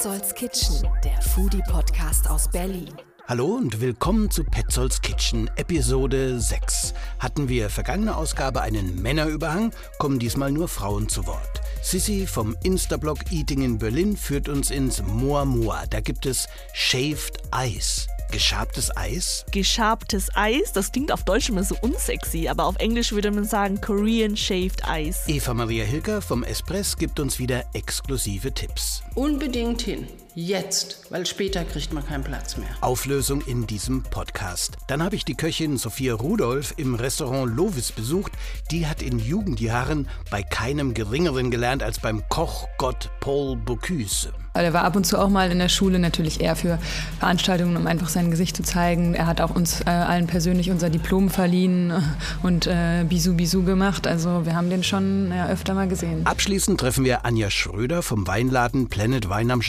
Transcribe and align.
Petzolds 0.00 0.34
Kitchen, 0.34 0.88
der 1.04 1.20
Foodie-Podcast 1.20 2.30
aus 2.30 2.48
Berlin. 2.48 2.88
Hallo 3.28 3.48
und 3.48 3.82
willkommen 3.82 4.30
zu 4.30 4.44
Petzolds 4.44 5.02
Kitchen 5.02 5.50
Episode 5.56 6.40
6. 6.40 6.94
Hatten 7.18 7.50
wir 7.50 7.68
vergangene 7.68 8.16
Ausgabe 8.16 8.62
einen 8.62 9.02
Männerüberhang, 9.02 9.74
kommen 9.98 10.18
diesmal 10.18 10.52
nur 10.52 10.68
Frauen 10.68 11.10
zu 11.10 11.26
Wort. 11.26 11.60
Sissy 11.82 12.26
vom 12.26 12.56
Instablog 12.62 13.30
Eating 13.30 13.60
in 13.60 13.76
Berlin 13.76 14.16
führt 14.16 14.48
uns 14.48 14.70
ins 14.70 15.02
Moa 15.02 15.44
Moa. 15.44 15.84
Da 15.90 16.00
gibt 16.00 16.24
es 16.24 16.48
Shaved 16.72 17.36
Ice. 17.54 18.06
Geschabtes 18.30 18.96
Eis? 18.96 19.44
Geschabtes 19.50 20.28
Eis, 20.34 20.72
das 20.72 20.92
klingt 20.92 21.10
auf 21.10 21.24
Deutsch 21.24 21.48
immer 21.48 21.64
so 21.64 21.76
unsexy, 21.80 22.48
aber 22.48 22.66
auf 22.66 22.76
Englisch 22.76 23.10
würde 23.10 23.32
man 23.32 23.44
sagen 23.44 23.80
Korean 23.80 24.36
Shaved 24.36 24.82
Ice. 24.88 25.22
Eva 25.26 25.52
Maria 25.52 25.84
Hilker 25.84 26.22
vom 26.22 26.44
Espress 26.44 26.96
gibt 26.96 27.18
uns 27.18 27.40
wieder 27.40 27.64
exklusive 27.72 28.52
Tipps. 28.52 29.02
Unbedingt 29.16 29.82
hin. 29.82 30.06
Jetzt, 30.34 31.06
weil 31.10 31.26
später 31.26 31.64
kriegt 31.64 31.92
man 31.92 32.06
keinen 32.06 32.22
Platz 32.22 32.56
mehr. 32.56 32.68
Auflösung 32.82 33.40
in 33.46 33.66
diesem 33.66 34.04
Podcast. 34.04 34.76
Dann 34.86 35.02
habe 35.02 35.16
ich 35.16 35.24
die 35.24 35.34
Köchin 35.34 35.76
Sophia 35.76 36.14
Rudolph 36.14 36.74
im 36.76 36.94
Restaurant 36.94 37.52
Lovis 37.52 37.90
besucht. 37.90 38.32
Die 38.70 38.86
hat 38.86 39.02
in 39.02 39.18
Jugendjahren 39.18 40.08
bei 40.30 40.42
keinem 40.42 40.94
Geringeren 40.94 41.50
gelernt 41.50 41.82
als 41.82 41.98
beim 41.98 42.22
Kochgott 42.28 43.10
Paul 43.18 43.56
Bocuse. 43.56 44.32
Er 44.52 44.72
war 44.72 44.82
ab 44.82 44.96
und 44.96 45.06
zu 45.06 45.16
auch 45.16 45.28
mal 45.28 45.50
in 45.52 45.60
der 45.60 45.68
Schule 45.68 46.00
natürlich 46.00 46.40
eher 46.40 46.56
für 46.56 46.78
Veranstaltungen, 47.20 47.76
um 47.76 47.86
einfach 47.86 48.08
sein 48.08 48.32
Gesicht 48.32 48.56
zu 48.56 48.64
zeigen. 48.64 49.14
Er 49.14 49.28
hat 49.28 49.40
auch 49.40 49.54
uns 49.54 49.80
äh, 49.82 49.90
allen 49.90 50.26
persönlich 50.26 50.72
unser 50.72 50.90
Diplom 50.90 51.30
verliehen 51.30 51.92
und 52.42 52.66
äh, 52.66 53.04
Bisou 53.08 53.34
Bisou 53.34 53.62
gemacht. 53.62 54.08
Also 54.08 54.44
wir 54.46 54.56
haben 54.56 54.68
den 54.68 54.82
schon 54.82 55.30
ja, 55.30 55.48
öfter 55.48 55.74
mal 55.74 55.86
gesehen. 55.86 56.26
Abschließend 56.26 56.80
treffen 56.80 57.04
wir 57.04 57.24
Anja 57.24 57.48
Schröder 57.48 58.02
vom 58.02 58.26
Weinladen 58.26 58.88
Planet 58.88 59.28
Wein 59.28 59.52
am 59.52 59.62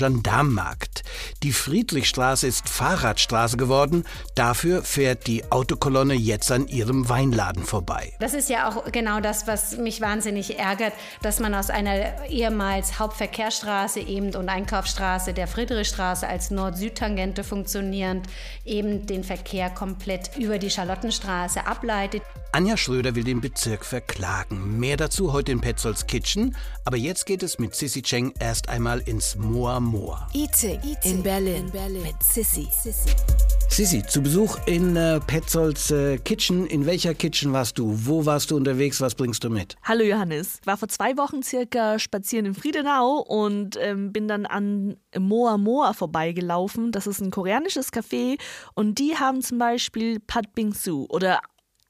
Gendarmenmarkt. 0.51 1.03
Die 1.43 1.53
Friedrichstraße 1.53 2.47
ist 2.47 2.69
Fahrradstraße 2.69 3.57
geworden. 3.57 4.05
Dafür 4.35 4.83
fährt 4.83 5.27
die 5.27 5.51
Autokolonne 5.51 6.13
jetzt 6.13 6.51
an 6.51 6.67
ihrem 6.67 7.09
Weinladen 7.09 7.63
vorbei. 7.63 8.13
Das 8.19 8.33
ist 8.33 8.49
ja 8.49 8.69
auch 8.69 8.91
genau 8.91 9.19
das, 9.19 9.47
was 9.47 9.77
mich 9.77 10.01
wahnsinnig 10.01 10.59
ärgert, 10.59 10.93
dass 11.21 11.39
man 11.39 11.55
aus 11.55 11.69
einer 11.69 12.27
ehemals 12.27 12.99
Hauptverkehrsstraße 12.99 13.99
eben 13.99 14.27
und 14.35 14.49
ein 14.49 14.61
Einkaufsstraße, 14.61 15.33
der 15.33 15.47
Friedrichstraße 15.47 16.27
als 16.27 16.51
Nord-Süd-Tangente 16.51 17.43
funktionierend, 17.43 18.27
eben 18.63 19.07
den 19.07 19.23
Verkehr 19.23 19.69
komplett 19.69 20.37
über 20.37 20.59
die 20.59 20.69
Charlottenstraße 20.69 21.65
ableitet. 21.65 22.21
Anja 22.53 22.75
Schröder 22.75 23.15
will 23.15 23.23
den 23.23 23.39
Bezirk 23.39 23.85
verklagen. 23.85 24.77
Mehr 24.77 24.97
dazu 24.97 25.31
heute 25.31 25.53
in 25.53 25.61
Petzolds 25.61 26.05
Kitchen. 26.05 26.55
Aber 26.83 26.97
jetzt 26.97 27.25
geht 27.25 27.43
es 27.43 27.59
mit 27.59 27.75
Sissy 27.75 28.01
Cheng 28.01 28.33
erst 28.39 28.67
einmal 28.67 28.99
ins 28.99 29.37
Moa 29.37 29.79
Moa. 29.79 30.27
Eating, 30.41 30.79
in, 31.03 31.21
Berlin, 31.21 31.65
in 31.67 31.71
Berlin 31.71 32.01
mit 32.01 32.23
Sissy. 32.23 32.67
Sissy, 33.69 34.03
zu 34.03 34.23
Besuch 34.23 34.57
in 34.65 34.95
äh, 34.95 35.19
Petzolds 35.19 35.91
äh, 35.91 36.17
Kitchen. 36.17 36.65
In 36.65 36.87
welcher 36.87 37.13
Kitchen 37.13 37.53
warst 37.53 37.77
du? 37.77 37.93
Wo 37.95 38.25
warst 38.25 38.49
du 38.49 38.55
unterwegs? 38.55 38.99
Was 39.01 39.13
bringst 39.13 39.43
du 39.43 39.51
mit? 39.51 39.75
Hallo 39.83 40.03
Johannes. 40.03 40.59
War 40.65 40.77
vor 40.77 40.87
zwei 40.87 41.15
Wochen 41.15 41.43
circa 41.43 41.99
spazieren 41.99 42.47
in 42.47 42.53
Friedenau 42.55 43.17
und 43.19 43.77
ähm, 43.79 44.11
bin 44.11 44.27
dann 44.27 44.47
an 44.47 44.97
Moa 45.15 45.59
Moa 45.59 45.93
vorbeigelaufen. 45.93 46.91
Das 46.91 47.05
ist 47.05 47.21
ein 47.21 47.29
koreanisches 47.29 47.93
Café 47.93 48.39
und 48.73 48.97
die 48.97 49.17
haben 49.17 49.43
zum 49.43 49.59
Beispiel 49.59 50.19
Pat 50.19 50.55
Bingsu 50.55 51.05
oder 51.07 51.39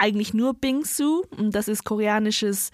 eigentlich 0.02 0.34
nur 0.34 0.56
Bingsu. 0.56 1.24
Das 1.38 1.68
ist 1.68 1.86
koreanisches 1.86 2.72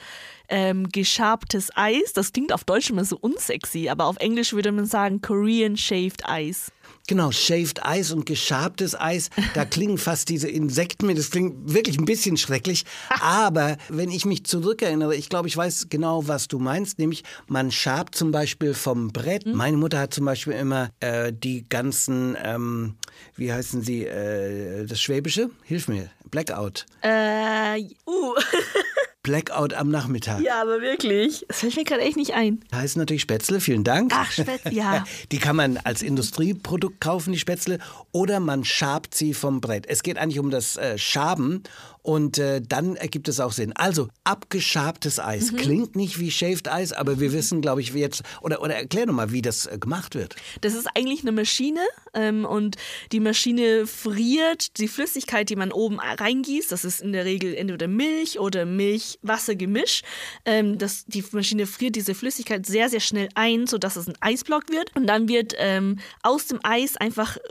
ähm, 0.49 0.87
geschabtes 0.89 1.69
Eis. 1.75 2.13
Das 2.13 2.31
klingt 2.31 2.53
auf 2.53 2.63
Deutsch 2.63 2.89
immer 2.89 3.03
so 3.03 3.17
unsexy, 3.17 3.89
aber 3.89 4.05
auf 4.05 4.17
Englisch 4.17 4.53
würde 4.53 4.71
man 4.71 4.85
sagen 4.85 5.21
Korean 5.21 5.75
Shaved 5.75 6.23
Ice. 6.29 6.71
Genau, 7.07 7.31
shaved 7.31 7.85
Eis 7.85 8.11
und 8.11 8.25
geschabtes 8.25 8.99
Eis, 8.99 9.29
da 9.53 9.63
klingen 9.65 9.97
fast 9.97 10.27
diese 10.27 10.49
Insekten 10.49 11.07
mit. 11.07 11.17
Das 11.17 11.31
klingt 11.31 11.73
wirklich 11.73 11.97
ein 11.97 12.05
bisschen 12.05 12.37
schrecklich. 12.37 12.85
Aber 13.21 13.77
wenn 13.89 14.09
ich 14.11 14.25
mich 14.25 14.45
zurückerinnere, 14.45 15.15
ich 15.15 15.29
glaube, 15.29 15.47
ich 15.47 15.55
weiß 15.55 15.87
genau, 15.89 16.27
was 16.27 16.47
du 16.47 16.59
meinst. 16.59 16.99
Nämlich, 16.99 17.23
man 17.47 17.71
schabt 17.71 18.15
zum 18.15 18.31
Beispiel 18.31 18.73
vom 18.73 19.09
Brett. 19.09 19.45
Mhm. 19.45 19.53
Meine 19.53 19.77
Mutter 19.77 19.99
hat 19.99 20.13
zum 20.13 20.25
Beispiel 20.25 20.53
immer 20.53 20.89
äh, 20.99 21.31
die 21.33 21.67
ganzen, 21.67 22.37
ähm, 22.43 22.95
wie 23.35 23.51
heißen 23.53 23.81
sie, 23.81 24.05
äh, 24.05 24.85
das 24.85 25.01
Schwäbische? 25.01 25.49
Hilf 25.63 25.87
mir. 25.87 26.09
Blackout. 26.29 26.85
Äh, 27.01 27.83
uh. 28.05 28.35
Blackout 29.27 29.73
am 29.73 29.89
Nachmittag. 29.89 30.41
Ja, 30.41 30.61
aber 30.61 30.79
wirklich. 30.79 31.43
Das 31.49 31.59
fällt 31.59 31.75
mir 31.75 31.83
gerade 31.83 32.01
echt 32.01 32.15
nicht 32.15 32.33
ein. 32.33 32.63
Da 32.71 32.77
heißen 32.77 32.97
natürlich 32.97 33.23
Spätzle, 33.23 33.59
vielen 33.59 33.83
Dank. 33.83 34.13
Ach, 34.15 34.31
Spätzle, 34.31 34.71
ja. 34.71 35.03
Die 35.33 35.37
kann 35.37 35.57
man 35.57 35.75
als 35.75 36.01
Industrieprodukt 36.01 37.01
kaufen, 37.01 37.33
die 37.33 37.39
Spätzle, 37.39 37.79
oder 38.13 38.39
man 38.39 38.63
schabt 38.63 39.13
sie 39.15 39.33
vom 39.33 39.59
Brett. 39.59 39.85
Es 39.85 40.01
geht 40.01 40.17
eigentlich 40.17 40.39
um 40.39 40.49
das 40.49 40.77
äh, 40.77 40.97
Schaben 40.97 41.63
und 42.07 42.37
äh, 42.37 42.61
dann 42.65 42.95
ergibt 42.95 43.27
es 43.27 43.41
auch 43.41 43.51
Sinn. 43.51 43.73
Also, 43.75 44.07
abgeschabtes 44.23 45.19
Eis. 45.19 45.51
Mhm. 45.51 45.57
Klingt 45.57 45.95
nicht 45.97 46.21
wie 46.21 46.31
Shaved 46.31 46.69
Eis, 46.69 46.93
aber 46.93 47.19
wir 47.19 47.33
wissen, 47.33 47.59
glaube 47.59 47.81
ich, 47.81 47.93
wie 47.93 47.99
jetzt. 47.99 48.23
Oder, 48.39 48.61
oder 48.61 48.75
erklär 48.75 49.07
doch 49.07 49.13
mal, 49.13 49.33
wie 49.33 49.41
das 49.41 49.65
äh, 49.65 49.77
gemacht 49.77 50.15
wird. 50.15 50.37
Das 50.61 50.73
ist 50.73 50.87
eigentlich 50.95 51.23
eine 51.23 51.33
Maschine 51.33 51.81
ähm, 52.13 52.45
und 52.45 52.77
die 53.11 53.19
Maschine 53.19 53.85
friert 53.87 54.77
die 54.77 54.87
Flüssigkeit, 54.87 55.49
die 55.49 55.57
man 55.57 55.73
oben 55.73 55.99
reingießt. 55.99 56.71
Das 56.71 56.85
ist 56.85 57.01
in 57.01 57.11
der 57.11 57.25
Regel 57.25 57.53
entweder 57.53 57.89
Milch 57.89 58.39
oder 58.39 58.65
Milch-Wasser-Gemisch. 58.65 60.03
Ähm, 60.45 60.77
das, 60.77 61.03
die 61.07 61.25
Maschine 61.33 61.67
friert 61.67 61.97
diese 61.97 62.15
Flüssigkeit 62.15 62.65
sehr, 62.65 62.87
sehr 62.87 63.01
schnell 63.01 63.27
ein, 63.35 63.67
sodass 63.67 63.97
es 63.97 64.07
ein 64.07 64.15
Eisblock 64.21 64.69
wird. 64.69 64.95
Und 64.95 65.07
dann 65.07 65.27
wird 65.27 65.55
ähm, 65.57 65.99
aus 66.23 66.47
dem 66.47 66.61
Eis 66.63 66.95
einfach 66.95 67.35
äh, 67.35 67.41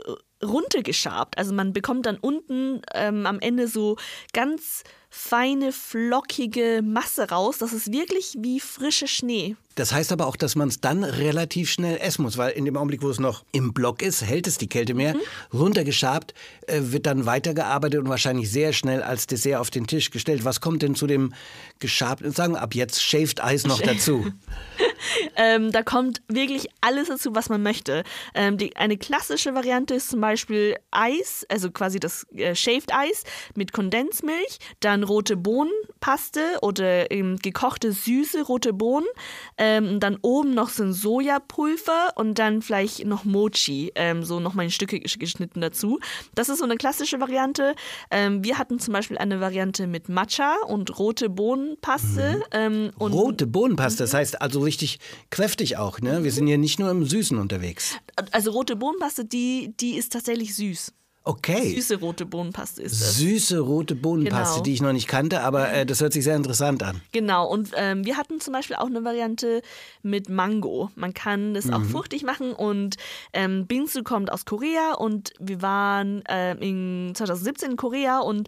runtergeschabt. 0.43 1.37
Also 1.37 1.53
man 1.53 1.73
bekommt 1.73 2.05
dann 2.05 2.17
unten 2.17 2.81
ähm, 2.93 3.25
am 3.25 3.39
Ende 3.39 3.67
so 3.67 3.97
ganz 4.33 4.83
feine, 5.09 5.71
flockige 5.71 6.81
Masse 6.83 7.29
raus. 7.29 7.57
Das 7.57 7.73
ist 7.73 7.91
wirklich 7.91 8.35
wie 8.39 8.59
frischer 8.59 9.07
Schnee. 9.07 9.55
Das 9.77 9.93
heißt 9.93 10.11
aber 10.11 10.25
auch, 10.25 10.35
dass 10.35 10.55
man 10.55 10.69
es 10.69 10.81
dann 10.81 11.03
relativ 11.03 11.69
schnell 11.69 11.97
essen 11.97 12.23
muss, 12.23 12.35
weil 12.35 12.51
in 12.51 12.65
dem 12.65 12.75
Augenblick, 12.75 13.03
wo 13.03 13.09
es 13.11 13.19
noch 13.19 13.45
im 13.51 13.73
Block 13.73 14.01
ist, 14.01 14.23
hält 14.23 14.47
es 14.47 14.57
die 14.57 14.67
Kälte 14.67 14.95
mehr. 14.95 15.13
Mhm. 15.13 15.19
Runtergeschabt 15.53 16.33
äh, 16.65 16.79
wird 16.81 17.05
dann 17.05 17.27
weitergearbeitet 17.27 18.01
und 18.01 18.09
wahrscheinlich 18.09 18.51
sehr 18.51 18.73
schnell 18.73 19.03
als 19.03 19.27
Dessert 19.27 19.59
auf 19.59 19.69
den 19.69 19.85
Tisch 19.85 20.09
gestellt. 20.09 20.43
Was 20.45 20.61
kommt 20.61 20.81
denn 20.81 20.95
zu 20.95 21.05
dem 21.05 21.31
geschabten? 21.77 22.31
Sagen 22.31 22.53
wir 22.53 22.61
ab 22.63 22.73
jetzt 22.73 23.03
Shaved 23.03 23.43
Eis 23.43 23.67
noch 23.67 23.79
dazu. 23.79 24.25
ähm, 25.35 25.71
da 25.71 25.83
kommt 25.83 26.23
wirklich 26.27 26.69
alles 26.81 27.09
dazu, 27.09 27.35
was 27.35 27.49
man 27.49 27.61
möchte. 27.61 28.03
Ähm, 28.33 28.57
die, 28.57 28.75
eine 28.77 28.97
klassische 28.97 29.53
Variante 29.53 29.93
ist 29.93 30.09
zum 30.09 30.21
Beispiel 30.21 30.75
Eis, 30.89 31.45
also 31.49 31.69
quasi 31.69 31.99
das 31.99 32.25
äh, 32.35 32.55
Shaved 32.55 32.91
Eis 32.95 33.25
mit 33.53 33.73
Kondensmilch, 33.73 34.57
dann 34.79 35.03
rote 35.03 35.37
Bohnenpaste 35.37 36.41
oder 36.63 37.11
ähm, 37.11 37.37
gekochte 37.37 37.91
süße 37.91 38.41
rote 38.41 38.73
Bohnen. 38.73 39.07
Ähm, 39.67 39.99
dann 39.99 40.17
oben 40.21 40.53
noch 40.53 40.69
so 40.69 40.83
ein 40.83 40.93
Sojapulver 40.93 42.13
und 42.15 42.39
dann 42.39 42.61
vielleicht 42.61 43.05
noch 43.05 43.25
Mochi, 43.25 43.91
ähm, 43.95 44.23
so 44.23 44.39
nochmal 44.39 44.65
in 44.65 44.71
Stücke 44.71 45.01
geschnitten 45.01 45.59
dazu. 45.59 45.99
Das 46.35 46.47
ist 46.47 46.59
so 46.59 46.63
eine 46.63 46.77
klassische 46.77 47.19
Variante. 47.19 47.75
Ähm, 48.09 48.45
wir 48.45 48.57
hatten 48.57 48.79
zum 48.79 48.93
Beispiel 48.93 49.17
eine 49.17 49.41
Variante 49.41 49.85
mit 49.85 50.07
Matcha 50.07 50.55
und 50.67 50.97
rote 50.97 51.29
Bohnenpaste. 51.29 52.37
Mhm. 52.37 52.43
Ähm, 52.51 52.91
und 52.97 53.11
rote 53.11 53.45
Bohnenpaste, 53.45 54.03
das 54.03 54.13
heißt 54.13 54.41
also 54.41 54.61
richtig 54.61 54.99
kräftig 55.31 55.75
auch. 55.75 55.99
Ne? 55.99 56.23
Wir 56.23 56.31
sind 56.31 56.47
ja 56.47 56.55
nicht 56.55 56.79
nur 56.79 56.89
im 56.89 57.05
Süßen 57.05 57.37
unterwegs. 57.37 57.97
Also 58.31 58.51
rote 58.51 58.77
Bohnenpaste, 58.77 59.25
die, 59.25 59.73
die 59.77 59.97
ist 59.97 60.13
tatsächlich 60.13 60.55
süß. 60.55 60.93
Okay. 61.27 61.75
Süße 61.75 61.97
rote 61.97 62.25
Bohnenpaste 62.25 62.81
ist 62.81 63.01
das. 63.01 63.17
Süße 63.17 63.59
rote 63.59 63.95
Bohnenpaste, 63.95 64.55
genau. 64.55 64.63
die 64.63 64.73
ich 64.73 64.81
noch 64.81 64.93
nicht 64.93 65.09
kannte, 65.09 65.41
aber 65.41 65.69
äh, 65.73 65.85
das 65.85 65.99
hört 65.99 66.13
sich 66.13 66.23
sehr 66.23 66.37
interessant 66.37 66.83
an. 66.83 67.01
Genau, 67.11 67.45
und 67.47 67.71
ähm, 67.75 68.05
wir 68.05 68.15
hatten 68.15 68.39
zum 68.39 68.53
Beispiel 68.53 68.77
auch 68.77 68.85
eine 68.85 69.03
Variante 69.03 69.61
mit 70.03 70.29
Mango. 70.29 70.89
Man 70.95 71.13
kann 71.13 71.53
das 71.53 71.65
mhm. 71.65 71.73
auch 71.73 71.83
fruchtig 71.83 72.23
machen 72.23 72.53
und 72.53 72.95
ähm, 73.33 73.67
Bingsu 73.67 74.03
kommt 74.03 74.31
aus 74.31 74.45
Korea 74.45 74.93
und 74.93 75.33
wir 75.39 75.61
waren 75.61 76.25
äh, 76.27 76.53
in 76.53 77.11
2017 77.13 77.71
in 77.71 77.77
Korea 77.77 78.19
und 78.19 78.47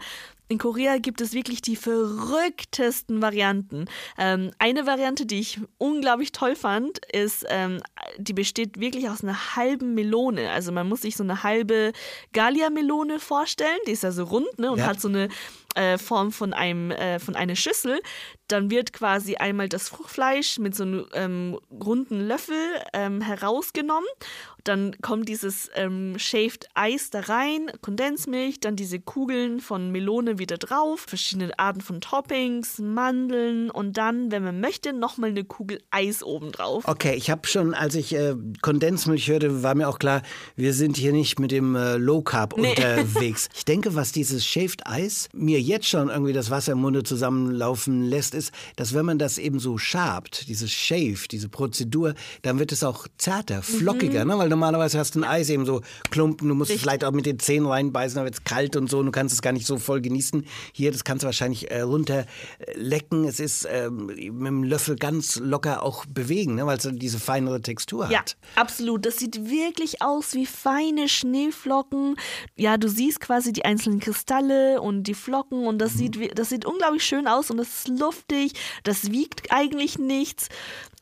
in 0.49 0.57
Korea 0.57 0.97
gibt 0.97 1.21
es 1.21 1.33
wirklich 1.33 1.61
die 1.61 1.75
verrücktesten 1.75 3.21
Varianten. 3.21 3.85
Ähm, 4.17 4.49
eine 4.57 4.87
Variante, 4.87 5.27
die 5.27 5.39
ich 5.39 5.61
unglaublich 5.77 6.31
toll 6.31 6.55
fand, 6.55 7.05
ist, 7.13 7.45
ähm, 7.49 7.81
die 8.17 8.33
besteht 8.33 8.79
wirklich 8.79 9.09
aus 9.09 9.23
einer 9.23 9.55
halben 9.55 9.93
Melone. 9.93 10.49
Also 10.49 10.71
man 10.71 10.89
muss 10.89 11.03
sich 11.03 11.15
so 11.15 11.23
eine 11.23 11.43
halbe 11.43 11.93
Galia-Melone 12.33 13.19
vorstellen. 13.19 13.77
Die 13.87 13.91
ist 13.91 14.01
ja 14.01 14.11
so 14.11 14.23
rund 14.23 14.57
ne, 14.57 14.71
und 14.71 14.79
ja. 14.79 14.87
hat 14.87 14.99
so 14.99 15.07
eine 15.07 15.29
äh, 15.75 15.97
Form 15.97 16.31
von 16.31 16.53
einem 16.53 16.91
äh, 16.91 17.19
von 17.19 17.35
einer 17.35 17.55
Schüssel. 17.55 17.99
Dann 18.47 18.71
wird 18.71 18.93
quasi 18.93 19.35
einmal 19.35 19.69
das 19.69 19.89
Fruchtfleisch 19.89 20.57
mit 20.57 20.75
so 20.75 20.83
einem 20.83 21.05
ähm, 21.13 21.59
runden 21.71 22.19
Löffel 22.27 22.57
ähm, 22.93 23.21
herausgenommen. 23.21 24.07
Dann 24.63 24.95
kommt 25.01 25.29
dieses 25.29 25.69
ähm, 25.75 26.15
Shaved 26.17 26.67
Eis 26.73 27.11
da 27.11 27.21
rein, 27.21 27.71
Kondensmilch, 27.81 28.59
dann 28.59 28.75
diese 28.75 28.99
Kugeln 28.99 29.59
von 29.61 29.91
Melone 29.91 30.37
wieder 30.39 30.57
drauf, 30.57 31.05
verschiedene 31.07 31.57
Arten 31.57 31.81
von 31.81 32.01
Toppings, 32.01 32.79
Mandeln 32.79 33.69
und 33.71 33.97
dann, 33.97 34.31
wenn 34.31 34.43
man 34.43 34.59
möchte, 34.59 34.91
nochmal 34.93 35.29
eine 35.29 35.43
Kugel 35.45 35.79
Eis 35.91 36.23
oben 36.23 36.51
drauf. 36.51 36.83
Okay, 36.87 37.13
ich 37.15 37.29
habe 37.29 37.47
schon, 37.47 37.73
als 37.73 37.95
ich 37.95 38.13
äh, 38.13 38.35
Kondensmilch 38.61 39.27
hörte, 39.29 39.63
war 39.63 39.75
mir 39.75 39.87
auch 39.87 39.99
klar, 39.99 40.23
wir 40.55 40.73
sind 40.73 40.97
hier 40.97 41.13
nicht 41.13 41.39
mit 41.39 41.51
dem 41.51 41.75
äh, 41.75 41.95
Low 41.97 42.21
Carb 42.21 42.57
Nee. 42.57 42.71
unterwegs. 42.71 43.47
Ich 43.59 43.65
denke, 43.65 43.95
was 43.95 44.11
dieses 44.11 44.45
Shaved 44.45 44.87
Eis 44.87 45.29
mir 45.33 45.58
jetzt 45.59 45.87
schon 45.87 46.09
irgendwie 46.09 46.33
das 46.33 46.49
Wasser 46.49 46.73
im 46.73 46.79
Munde 46.79 47.03
zusammenlaufen 47.03 48.03
lässt, 48.03 48.33
ist, 48.33 48.51
dass 48.75 48.93
wenn 48.93 49.05
man 49.05 49.19
das 49.19 49.37
eben 49.37 49.59
so 49.59 49.77
schabt, 49.77 50.47
dieses 50.47 50.71
Shave, 50.71 51.27
diese 51.29 51.49
Prozedur, 51.49 52.13
dann 52.41 52.59
wird 52.59 52.71
es 52.71 52.83
auch 52.83 53.07
zarter, 53.17 53.61
flockiger, 53.61 54.25
ne? 54.25 54.37
weil 54.37 54.49
normalerweise 54.49 54.99
hast 54.99 55.15
du 55.15 55.19
ein 55.19 55.23
Eis 55.23 55.49
eben 55.49 55.65
so 55.65 55.81
Klumpen, 56.11 56.47
du 56.47 56.55
musst 56.55 56.71
es 56.71 56.81
vielleicht 56.81 57.03
auch 57.03 57.11
mit 57.11 57.25
den 57.25 57.39
Zähnen 57.39 57.67
reinbeißen, 57.67 58.15
dann 58.15 58.25
wird 58.25 58.35
es 58.35 58.43
kalt 58.43 58.75
und 58.75 58.89
so, 58.89 58.99
und 58.99 59.07
du 59.07 59.11
kannst 59.11 59.33
es 59.33 59.41
gar 59.41 59.53
nicht 59.53 59.65
so 59.65 59.77
voll 59.77 60.01
genießen. 60.01 60.45
Hier, 60.73 60.91
das 60.91 61.03
kannst 61.03 61.23
du 61.23 61.25
wahrscheinlich 61.25 61.71
äh, 61.71 61.81
runterlecken. 61.81 63.25
Es 63.25 63.39
ist 63.39 63.67
ähm, 63.69 64.07
mit 64.07 64.17
dem 64.17 64.63
Löffel 64.63 64.95
ganz 64.95 65.37
locker 65.37 65.83
auch 65.83 66.05
bewegen, 66.05 66.55
ne? 66.55 66.65
weil 66.65 66.77
es 66.77 66.87
diese 66.91 67.19
feinere 67.19 67.61
Textur 67.61 68.05
hat. 68.05 68.11
Ja, 68.11 68.23
absolut. 68.55 69.05
Das 69.05 69.17
sieht 69.17 69.49
wirklich 69.49 70.01
aus 70.01 70.33
wie 70.33 70.45
feine 70.45 71.09
Schneeflocken. 71.09 72.15
Ja, 72.55 72.77
du 72.77 72.87
siehst 72.87 73.19
quasi 73.19 73.53
die 73.53 73.65
einzelnen 73.65 73.99
Kristalle 73.99 74.81
und 74.81 75.03
die 75.03 75.13
Flocken 75.13 75.48
und 75.49 75.79
das, 75.79 75.93
sieht, 75.93 76.19
wie- 76.19 76.29
das 76.29 76.49
sieht 76.49 76.65
unglaublich 76.65 77.03
schön 77.03 77.27
aus 77.27 77.49
und 77.51 77.57
das 77.57 77.67
ist 77.85 77.87
luftig. 77.99 78.53
Das 78.83 79.11
wiegt 79.11 79.51
eigentlich 79.51 79.97
nichts. 79.99 80.49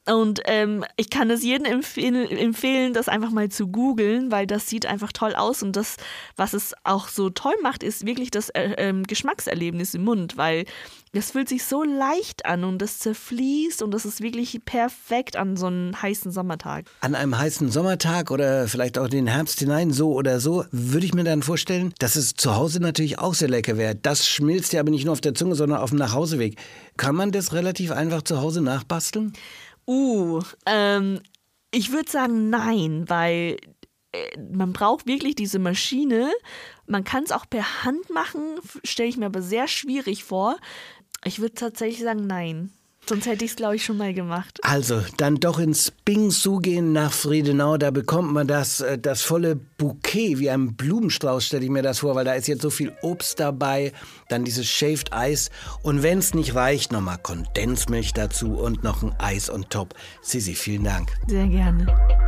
Und 0.05 0.39
ähm, 0.45 0.85
ich 0.95 1.09
kann 1.09 1.29
es 1.29 1.43
jedem 1.43 1.65
empfehlen, 1.65 2.29
empfehlen, 2.31 2.93
das 2.93 3.09
einfach 3.09 3.29
mal 3.31 3.49
zu 3.49 3.67
googeln, 3.67 4.31
weil 4.31 4.47
das 4.47 4.67
sieht 4.67 4.85
einfach 4.85 5.11
toll 5.11 5.35
aus. 5.35 5.61
Und 5.63 5.75
das, 5.75 5.97
was 6.37 6.53
es 6.53 6.73
auch 6.85 7.09
so 7.09 7.29
toll 7.29 7.55
macht, 7.61 7.83
ist 7.83 8.05
wirklich 8.05 8.31
das 8.31 8.47
äh, 8.49 8.73
ähm, 8.77 9.03
Geschmackserlebnis 9.03 9.93
im 9.95 10.05
Mund, 10.05 10.37
weil 10.37 10.63
das 11.13 11.31
fühlt 11.31 11.49
sich 11.49 11.63
so 11.63 11.83
leicht 11.83 12.45
an 12.45 12.63
und 12.63 12.79
das 12.79 12.99
zerfließt 12.99 13.81
und 13.81 13.91
das 13.91 14.05
ist 14.05 14.21
wirklich 14.21 14.59
perfekt 14.65 15.35
an 15.35 15.57
so 15.57 15.67
einem 15.67 16.01
heißen 16.01 16.31
Sommertag. 16.31 16.85
An 17.01 17.15
einem 17.15 17.37
heißen 17.37 17.71
Sommertag 17.71 18.31
oder 18.31 18.67
vielleicht 18.67 18.97
auch 18.97 19.05
in 19.05 19.11
den 19.11 19.27
Herbst 19.27 19.59
hinein, 19.59 19.91
so 19.91 20.13
oder 20.13 20.39
so, 20.39 20.65
würde 20.71 21.05
ich 21.05 21.13
mir 21.13 21.23
dann 21.23 21.43
vorstellen, 21.43 21.93
dass 21.99 22.15
es 22.15 22.33
zu 22.33 22.55
Hause 22.55 22.79
natürlich 22.79 23.19
auch 23.19 23.33
sehr 23.33 23.49
lecker 23.49 23.77
wäre. 23.77 23.95
Das 23.95 24.27
schmilzt 24.27 24.73
ja 24.73 24.79
aber 24.79 24.91
nicht 24.91 25.05
nur 25.05 25.13
auf 25.13 25.21
der 25.21 25.33
Zunge, 25.33 25.55
sondern 25.55 25.79
auf 25.79 25.89
dem 25.89 25.99
Nachhauseweg. 25.99 26.57
Kann 26.97 27.15
man 27.15 27.31
das 27.31 27.53
relativ 27.53 27.91
einfach 27.91 28.21
zu 28.21 28.41
Hause 28.41 28.61
nachbasteln? 28.61 29.33
Uh, 29.87 30.41
ähm, 30.65 31.21
ich 31.71 31.91
würde 31.91 32.11
sagen 32.11 32.49
nein, 32.49 33.05
weil 33.07 33.57
äh, 34.11 34.37
man 34.51 34.73
braucht 34.73 35.05
wirklich 35.05 35.35
diese 35.35 35.59
Maschine. 35.59 36.31
Man 36.85 37.03
kann 37.03 37.23
es 37.23 37.31
auch 37.31 37.45
per 37.49 37.83
Hand 37.83 38.09
machen, 38.09 38.41
stelle 38.83 39.09
ich 39.09 39.17
mir 39.17 39.25
aber 39.27 39.41
sehr 39.41 39.67
schwierig 39.67 40.23
vor. 40.23 40.57
Ich 41.27 41.39
würde 41.39 41.55
tatsächlich 41.55 42.01
sagen 42.01 42.25
nein. 42.25 42.71
Sonst 43.05 43.25
hätte 43.25 43.45
ich 43.45 43.51
es, 43.51 43.57
glaube 43.57 43.77
ich, 43.77 43.85
schon 43.85 43.97
mal 43.97 44.13
gemacht. 44.13 44.59
Also, 44.63 45.01
dann 45.15 45.35
doch 45.35 45.59
ins 45.59 45.91
Bingsu 45.91 46.59
gehen 46.59 46.91
nach 46.91 47.13
Friedenau. 47.13 47.77
Da 47.77 47.89
bekommt 47.91 48.33
man 48.33 48.47
das, 48.47 48.81
äh, 48.81 48.97
das 48.97 49.21
volle 49.21 49.55
Bouquet, 49.55 50.39
wie 50.39 50.49
ein 50.49 50.75
Blumenstrauß, 50.75 51.45
stelle 51.45 51.63
ich 51.63 51.69
mir 51.69 51.83
das 51.83 51.99
vor, 51.99 52.15
weil 52.15 52.25
da 52.25 52.33
ist 52.33 52.47
jetzt 52.47 52.61
so 52.61 52.69
viel 52.69 52.93
Obst 53.01 53.39
dabei. 53.39 53.93
Dann 54.27 54.43
dieses 54.43 54.67
Shaved 54.67 55.13
Eis. 55.13 55.51
Und 55.83 56.03
wenn 56.03 56.19
es 56.19 56.33
nicht 56.33 56.55
reicht, 56.55 56.91
nochmal 56.91 57.17
Kondensmilch 57.17 58.11
dazu 58.11 58.57
und 58.57 58.83
noch 58.83 59.03
ein 59.03 59.13
Eis 59.19 59.49
on 59.49 59.65
top. 59.69 59.95
Sisi, 60.21 60.53
vielen 60.53 60.83
Dank. 60.83 61.11
Sehr 61.27 61.47
gerne. 61.47 62.26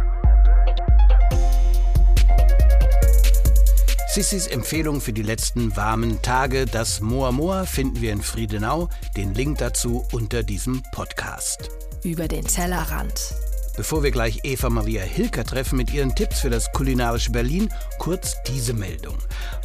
Sissis 4.12 4.48
Empfehlung 4.48 5.02
für 5.02 5.14
die 5.14 5.22
letzten 5.22 5.78
warmen 5.78 6.20
Tage, 6.24 6.66
das 6.66 7.00
Moa 7.00 7.32
Moa, 7.32 7.66
finden 7.66 8.02
wir 8.02 8.12
in 8.12 8.24
Friedenau. 8.24 8.90
Den 9.16 9.36
Link 9.36 9.60
dazu 9.60 10.04
unter 10.12 10.42
diesem 10.42 10.82
Podcast. 10.92 11.70
Über 12.04 12.28
den 12.28 12.44
Tellerrand. 12.44 13.36
Bevor 13.78 14.02
wir 14.02 14.10
gleich 14.10 14.40
Eva 14.44 14.72
Maria 14.72 15.04
Hilker 15.04 15.46
treffen 15.46 15.78
mit 15.78 15.94
ihren 15.94 16.16
Tipps 16.16 16.40
für 16.40 16.50
das 16.50 16.72
kulinarische 16.72 17.32
Berlin, 17.32 17.70
kurz 18.00 18.34
diese 18.48 18.74
Meldung. 18.74 19.16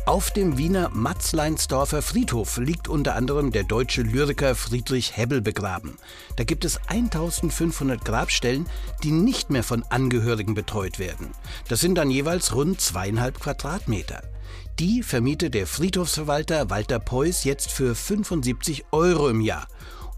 Auf 0.05 0.31
dem 0.31 0.59
Wiener 0.59 0.91
Matzleinsdorfer 0.91 2.03
Friedhof 2.03 2.59
liegt 2.59 2.87
unter 2.87 3.15
anderem 3.15 3.51
der 3.51 3.65
deutsche 3.65 4.03
Lyriker 4.03 4.55
Friedrich 4.55 5.17
Hebbel 5.17 5.41
begraben. 5.41 5.97
Da 6.37 6.45
gibt 6.45 6.67
es 6.67 6.79
1500 6.89 8.05
Grabstellen, 8.05 8.67
die 9.03 9.11
nicht 9.11 9.49
mehr 9.49 9.63
von 9.63 9.85
Angehörigen 9.89 10.53
betreut 10.53 10.99
werden. 10.99 11.31
Das 11.69 11.81
sind 11.81 11.95
dann 11.95 12.11
jeweils 12.11 12.55
rund 12.55 12.83
zweieinhalb 12.83 13.41
Quadratmeter. 13.41 14.23
Die 14.81 15.05
vermietet 15.05 15.55
der 15.55 15.69
Friedhofsverwalter 15.69 16.69
Walter 16.69 16.99
Peuß 16.99 17.45
jetzt 17.45 17.71
für 17.71 17.95
75 17.95 18.87
Euro 18.91 19.29
im 19.29 19.41
Jahr. 19.41 19.69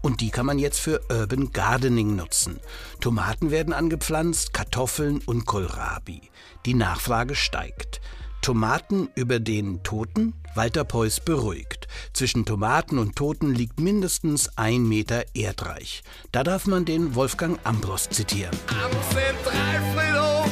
Und 0.01 0.19
die 0.21 0.31
kann 0.31 0.47
man 0.47 0.57
jetzt 0.57 0.79
für 0.79 0.99
Urban 1.11 1.51
Gardening 1.51 2.15
nutzen. 2.15 2.59
Tomaten 2.99 3.51
werden 3.51 3.71
angepflanzt, 3.71 4.53
Kartoffeln 4.53 5.19
und 5.25 5.45
Kohlrabi. 5.45 6.21
Die 6.65 6.73
Nachfrage 6.73 7.35
steigt. 7.35 8.01
Tomaten 8.41 9.09
über 9.13 9.39
den 9.39 9.83
Toten? 9.83 10.33
Walter 10.55 10.85
Peuß 10.85 11.19
beruhigt. 11.19 11.87
Zwischen 12.13 12.45
Tomaten 12.45 12.97
und 12.97 13.15
Toten 13.15 13.53
liegt 13.53 13.79
mindestens 13.79 14.57
ein 14.57 14.87
Meter 14.87 15.23
Erdreich. 15.35 16.01
Da 16.31 16.43
darf 16.43 16.65
man 16.65 16.83
den 16.85 17.13
Wolfgang 17.13 17.59
Ambros 17.63 18.09
zitieren. 18.09 18.57
Am 18.67 18.91
Zentralfriedhof 19.11 20.51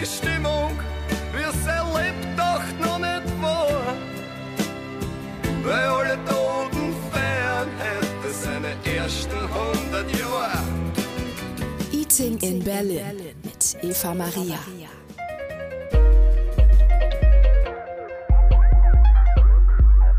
ist 0.00 0.18
Stimmung, 0.18 0.78
Weil 5.70 5.84
alle 5.84 6.18
Toten 6.24 6.92
feiern 7.12 7.68
hätte 7.78 8.34
seine 8.34 8.70
ersten 8.92 9.30
100 9.30 10.18
Jahre. 10.18 10.58
Eating 11.92 12.38
in 12.38 12.58
Berlin 12.64 13.02
mit 13.44 13.76
Eva 13.80 14.12
Maria. 14.12 14.58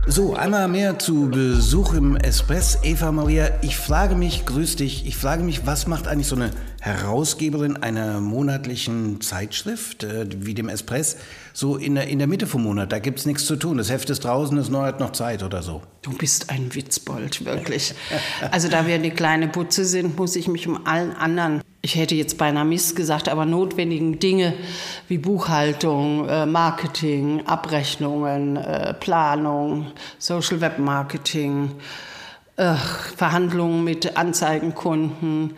So, 0.07 0.35
einmal 0.35 0.69
mehr 0.69 0.97
zu 0.97 1.29
Besuch 1.29 1.95
im 1.95 2.15
Espress. 2.15 2.79
Eva 2.83 3.11
Maria, 3.11 3.49
ich 3.61 3.75
frage 3.75 4.15
mich, 4.15 4.45
grüß 4.45 4.77
dich, 4.77 5.05
ich 5.05 5.17
frage 5.17 5.43
mich, 5.43 5.65
was 5.67 5.85
macht 5.85 6.07
eigentlich 6.07 6.27
so 6.27 6.37
eine 6.37 6.51
Herausgeberin 6.81 7.77
einer 7.77 8.19
monatlichen 8.19 9.21
Zeitschrift 9.21 10.03
äh, 10.03 10.25
wie 10.35 10.55
dem 10.55 10.67
Espress 10.67 11.15
so 11.53 11.77
in 11.77 11.93
der, 11.93 12.07
in 12.07 12.17
der 12.17 12.27
Mitte 12.27 12.47
vom 12.47 12.63
Monat? 12.63 12.91
Da 12.91 12.97
gibt's 12.97 13.27
nichts 13.27 13.45
zu 13.45 13.55
tun. 13.55 13.77
Das 13.77 13.91
Heft 13.91 14.09
ist 14.09 14.23
draußen, 14.23 14.57
es 14.57 14.71
hat 14.71 14.99
noch 14.99 15.11
Zeit 15.11 15.43
oder 15.43 15.61
so. 15.61 15.83
Du 16.01 16.11
bist 16.11 16.49
ein 16.49 16.73
Witzbold, 16.73 17.45
wirklich. 17.45 17.93
Also 18.49 18.67
da 18.67 18.87
wir 18.87 18.95
eine 18.95 19.11
kleine 19.11 19.47
Butze 19.47 19.85
sind, 19.85 20.17
muss 20.17 20.35
ich 20.35 20.47
mich 20.47 20.67
um 20.67 20.87
allen 20.87 21.15
anderen, 21.15 21.61
ich 21.83 21.95
hätte 21.95 22.15
jetzt 22.15 22.39
beinahe 22.39 22.65
Mist 22.65 22.95
gesagt, 22.95 23.29
aber 23.29 23.45
notwendigen 23.45 24.17
Dinge 24.17 24.55
wie 25.07 25.19
Buchhaltung, 25.19 26.27
äh, 26.27 26.47
Marketing, 26.47 27.45
Abrechnungen, 27.45 28.57
äh, 28.57 28.95
Planung, 28.95 29.91
Social 30.17 30.61
Web 30.61 30.79
Marketing, 30.79 31.75
äh, 32.57 32.75
Verhandlungen 33.15 33.83
mit 33.83 34.17
Anzeigenkunden, 34.17 35.53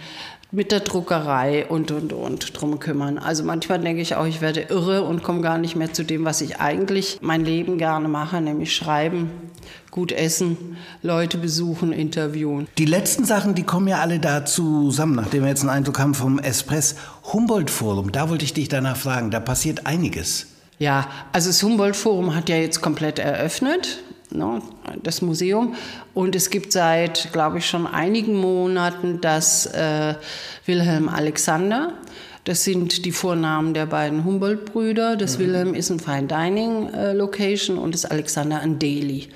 mit 0.54 0.72
der 0.72 0.82
Druckerei 0.82 1.66
und, 1.66 1.90
und, 1.90 2.14
und 2.14 2.62
drum 2.62 2.80
kümmern. 2.80 3.18
Also 3.18 3.44
manchmal 3.44 3.80
denke 3.80 4.04
ich 4.04 4.16
auch, 4.16 4.28
ich 4.28 4.40
werde 4.40 4.62
irre 4.62 5.04
und 5.04 5.24
komme 5.24 5.42
gar 5.42 5.58
nicht 5.58 5.76
mehr 5.76 5.92
zu 5.92 6.04
dem, 6.04 6.26
was 6.26 6.42
ich 6.42 6.62
eigentlich 6.62 7.18
mein 7.22 7.44
Leben 7.44 7.80
gerne 7.80 8.08
mache, 8.08 8.40
nämlich 8.40 8.76
schreiben, 8.76 9.32
gut 9.90 10.12
essen, 10.12 10.78
Leute 11.02 11.40
besuchen, 11.40 11.92
interviewen. 11.92 12.68
Die 12.78 12.86
letzten 12.86 13.26
Sachen, 13.26 13.56
die 13.56 13.64
kommen 13.64 13.88
ja 13.88 13.98
alle 13.98 14.20
da 14.20 14.46
zusammen, 14.46 15.16
nachdem 15.16 15.42
wir 15.42 15.50
jetzt 15.50 15.62
einen 15.62 15.72
Eindruck 15.72 15.98
haben 15.98 16.14
vom 16.14 16.38
Espress 16.38 16.98
Humboldt-Forum. 17.34 18.12
Da 18.12 18.30
wollte 18.30 18.46
ich 18.46 18.54
dich 18.54 18.70
danach 18.70 18.98
fragen, 18.98 19.32
da 19.32 19.40
passiert 19.40 19.88
einiges. 19.88 20.46
Ja, 20.78 21.08
also 21.32 21.50
das 21.50 21.64
Humboldt-Forum 21.64 22.36
hat 22.36 22.48
ja 22.50 22.58
jetzt 22.58 22.80
komplett 22.82 23.18
eröffnet, 23.18 24.04
ne, 24.34 24.62
das 25.02 25.22
Museum. 25.22 25.76
Und 26.14 26.36
es 26.36 26.50
gibt 26.50 26.72
seit, 26.72 27.32
glaube 27.32 27.60
ich, 27.60 27.68
schon 27.68 27.88
einigen 27.88 28.36
Monaten 28.36 29.22
das 29.22 29.66
äh, 29.68 30.16
Wilhelm 30.66 31.10
Alexander. 31.10 31.94
Das 32.44 32.66
sind 32.66 33.06
die 33.06 33.12
Vornamen 33.12 33.74
der 33.74 33.86
beiden 33.86 34.26
Humboldt-Brüder. 34.26 35.16
Das 35.16 35.40
Wilhelm 35.40 35.74
ist 35.74 35.90
ein 35.90 36.00
Fine 36.00 36.28
Dining 36.28 36.90
äh, 36.94 37.14
Location 37.14 37.78
und 37.78 37.94
das 37.94 38.04
Alexander 38.04 38.60
ein 38.60 38.80
Deli. 38.80 39.30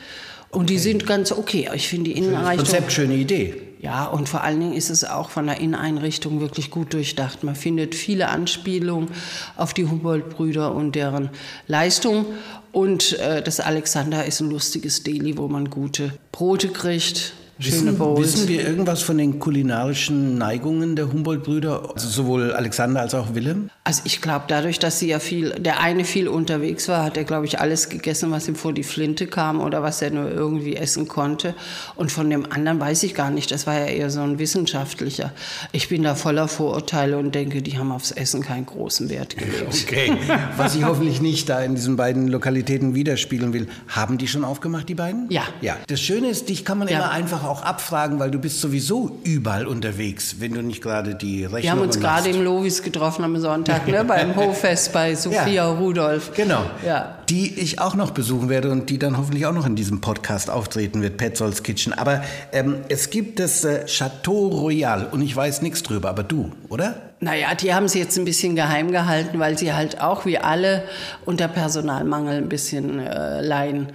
Und 0.49 0.69
die 0.69 0.79
sind 0.79 1.05
ganz 1.05 1.31
okay. 1.31 1.69
Ich 1.73 1.87
finde 1.87 2.11
die 2.11 2.17
Inneneinrichtung. 2.17 2.65
Konzept, 2.65 2.91
schöne 2.91 3.15
Idee. 3.15 3.61
Ja, 3.79 4.05
und 4.05 4.27
vor 4.27 4.43
allen 4.43 4.59
Dingen 4.59 4.73
ist 4.73 4.89
es 4.89 5.03
auch 5.03 5.29
von 5.29 5.45
der 5.45 5.59
Inneneinrichtung 5.59 6.41
wirklich 6.41 6.71
gut 6.71 6.93
durchdacht. 6.93 7.43
Man 7.43 7.55
findet 7.55 7.93
viele 7.93 8.29
Anspielungen 8.29 9.09
auf 9.55 9.73
die 9.73 9.85
Humboldt-Brüder 9.85 10.73
und 10.73 10.95
deren 10.95 11.29
Leistung. 11.67 12.25
Und 12.71 13.19
äh, 13.19 13.43
das 13.43 13.59
Alexander 13.59 14.25
ist 14.25 14.39
ein 14.39 14.49
lustiges 14.49 15.03
Deli, 15.03 15.37
wo 15.37 15.47
man 15.47 15.69
gute 15.69 16.11
Brote 16.31 16.69
kriegt, 16.69 17.33
Wissen, 17.59 17.99
wissen 17.99 18.47
wir 18.47 18.67
irgendwas 18.67 19.01
von 19.01 19.17
den 19.17 19.39
kulinarischen 19.39 20.37
Neigungen 20.37 20.95
der 20.95 21.11
Humboldt-Brüder, 21.11 21.89
also 21.95 22.07
sowohl 22.07 22.51
Alexander 22.53 23.01
als 23.01 23.15
auch 23.15 23.33
Willem? 23.33 23.69
Also 23.83 24.01
ich 24.05 24.21
glaube, 24.21 24.45
dadurch, 24.47 24.79
dass 24.79 24.99
sie 24.99 25.07
ja 25.07 25.19
viel, 25.19 25.51
der 25.51 25.79
eine 25.79 26.05
viel 26.05 26.27
unterwegs 26.27 26.87
war, 26.87 27.03
hat 27.03 27.17
er, 27.17 27.23
glaube 27.23 27.45
ich, 27.45 27.59
alles 27.59 27.89
gegessen, 27.89 28.29
was 28.31 28.47
ihm 28.47 28.55
vor 28.55 28.73
die 28.73 28.83
Flinte 28.83 29.25
kam 29.27 29.59
oder 29.59 29.81
was 29.81 30.01
er 30.01 30.11
nur 30.11 30.29
irgendwie 30.29 30.75
essen 30.75 31.07
konnte. 31.07 31.55
Und 31.95 32.11
von 32.11 32.29
dem 32.29 32.45
anderen 32.51 32.79
weiß 32.79 33.01
ich 33.03 33.15
gar 33.15 33.31
nicht. 33.31 33.49
Das 33.51 33.65
war 33.65 33.73
ja 33.79 33.85
eher 33.85 34.09
so 34.09 34.21
ein 34.21 34.37
wissenschaftlicher. 34.39 35.31
Ich 35.71 35.89
bin 35.89 36.03
da 36.03 36.13
voller 36.15 36.47
Vorurteile 36.47 37.17
und 37.17 37.33
denke, 37.33 37.61
die 37.61 37.77
haben 37.79 37.91
aufs 37.91 38.11
Essen 38.11 38.41
keinen 38.43 38.65
großen 38.65 39.09
Wert 39.09 39.35
gelegt. 39.37 39.65
Okay. 39.83 40.11
Was 40.57 40.75
ich 40.75 40.83
hoffentlich 40.83 41.21
nicht 41.21 41.49
da 41.49 41.61
in 41.61 41.75
diesen 41.75 41.95
beiden 41.95 42.27
Lokalitäten 42.27 42.93
widerspiegeln 42.93 43.53
will. 43.53 43.67
Haben 43.87 44.17
die 44.17 44.27
schon 44.27 44.43
aufgemacht, 44.43 44.87
die 44.89 44.95
beiden? 44.95 45.27
Ja. 45.31 45.43
Ja. 45.61 45.77
Das 45.87 45.99
Schöne 46.01 46.27
ist, 46.29 46.49
dich 46.49 46.63
kann 46.65 46.77
man 46.77 46.87
Ja. 46.87 46.97
immer 46.97 47.11
einfach 47.11 47.46
auch 47.47 47.63
abfragen, 47.63 48.19
weil 48.19 48.31
du 48.31 48.39
bist 48.39 48.61
sowieso 48.61 49.19
überall 49.23 49.65
unterwegs, 49.65 50.35
wenn 50.39 50.53
du 50.53 50.61
nicht 50.61 50.81
gerade 50.81 51.15
die 51.15 51.43
Rechnung 51.43 51.63
Wir 51.63 51.71
haben 51.71 51.81
uns 51.81 51.99
gerade 51.99 52.29
im 52.29 52.43
Lovis 52.43 52.83
getroffen 52.83 53.23
am 53.23 53.39
Sonntag, 53.39 53.87
ne, 53.87 54.03
beim 54.07 54.35
Hoffest 54.35 54.93
bei 54.93 55.15
Sophia 55.15 55.67
Rudolph. 55.67 56.33
Genau. 56.35 56.63
Ja. 56.85 57.17
Die 57.29 57.59
ich 57.59 57.79
auch 57.79 57.95
noch 57.95 58.11
besuchen 58.11 58.49
werde 58.49 58.71
und 58.71 58.89
die 58.89 58.99
dann 58.99 59.17
hoffentlich 59.17 59.45
auch 59.45 59.53
noch 59.53 59.65
in 59.65 59.75
diesem 59.75 60.01
Podcast 60.01 60.49
auftreten 60.49 61.01
wird, 61.01 61.17
Petzolds 61.17 61.63
Kitchen. 61.63 61.93
Aber 61.93 62.21
ähm, 62.51 62.77
es 62.89 63.09
gibt 63.09 63.39
das 63.39 63.63
äh, 63.63 63.85
Chateau 63.85 64.47
Royal 64.47 65.07
und 65.11 65.21
ich 65.21 65.35
weiß 65.35 65.61
nichts 65.61 65.83
drüber, 65.83 66.09
aber 66.09 66.23
du, 66.23 66.51
oder? 66.69 66.95
Naja, 67.19 67.55
die 67.55 67.73
haben 67.73 67.87
sie 67.87 67.97
jetzt 67.97 68.15
ein 68.17 68.25
bisschen 68.25 68.55
geheim 68.55 68.91
gehalten, 68.91 69.39
weil 69.39 69.57
sie 69.57 69.73
halt 69.73 70.01
auch 70.01 70.25
wie 70.25 70.37
alle 70.37 70.83
unter 71.25 71.47
Personalmangel 71.47 72.37
ein 72.37 72.49
bisschen 72.49 72.99
äh, 72.99 73.41
leiden. 73.41 73.87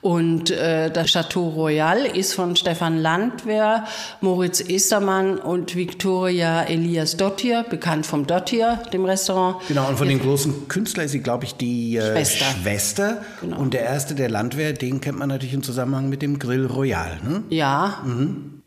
Und 0.00 0.50
äh, 0.50 0.90
das 0.90 1.08
Chateau 1.08 1.50
Royal 1.50 2.06
ist 2.06 2.32
von 2.32 2.56
Stefan 2.56 2.96
Landwehr, 2.96 3.84
Moritz 4.22 4.60
Estermann 4.60 5.36
und 5.36 5.76
Victoria 5.76 6.62
Elias 6.62 7.18
Dottir, 7.18 7.66
bekannt 7.68 8.06
vom 8.06 8.26
Dottir, 8.26 8.80
dem 8.94 9.04
Restaurant. 9.04 9.56
Genau, 9.68 9.86
und 9.86 9.98
von 9.98 10.08
den 10.08 10.18
großen 10.18 10.68
Künstlern 10.68 11.04
ist 11.04 11.12
sie, 11.12 11.20
glaube 11.20 11.44
ich, 11.44 11.56
die 11.56 11.98
äh, 11.98 12.12
Schwester. 12.12 12.46
Schwester. 12.62 13.18
Genau. 13.42 13.58
Und 13.58 13.74
der 13.74 13.82
erste, 13.82 14.14
der 14.14 14.30
Landwehr, 14.30 14.72
den 14.72 15.02
kennt 15.02 15.18
man 15.18 15.28
natürlich 15.28 15.52
im 15.52 15.62
Zusammenhang 15.62 16.08
mit 16.08 16.22
dem 16.22 16.38
Grill 16.38 16.64
Royal. 16.64 17.18
Ne? 17.22 17.42
Ja, 17.50 18.02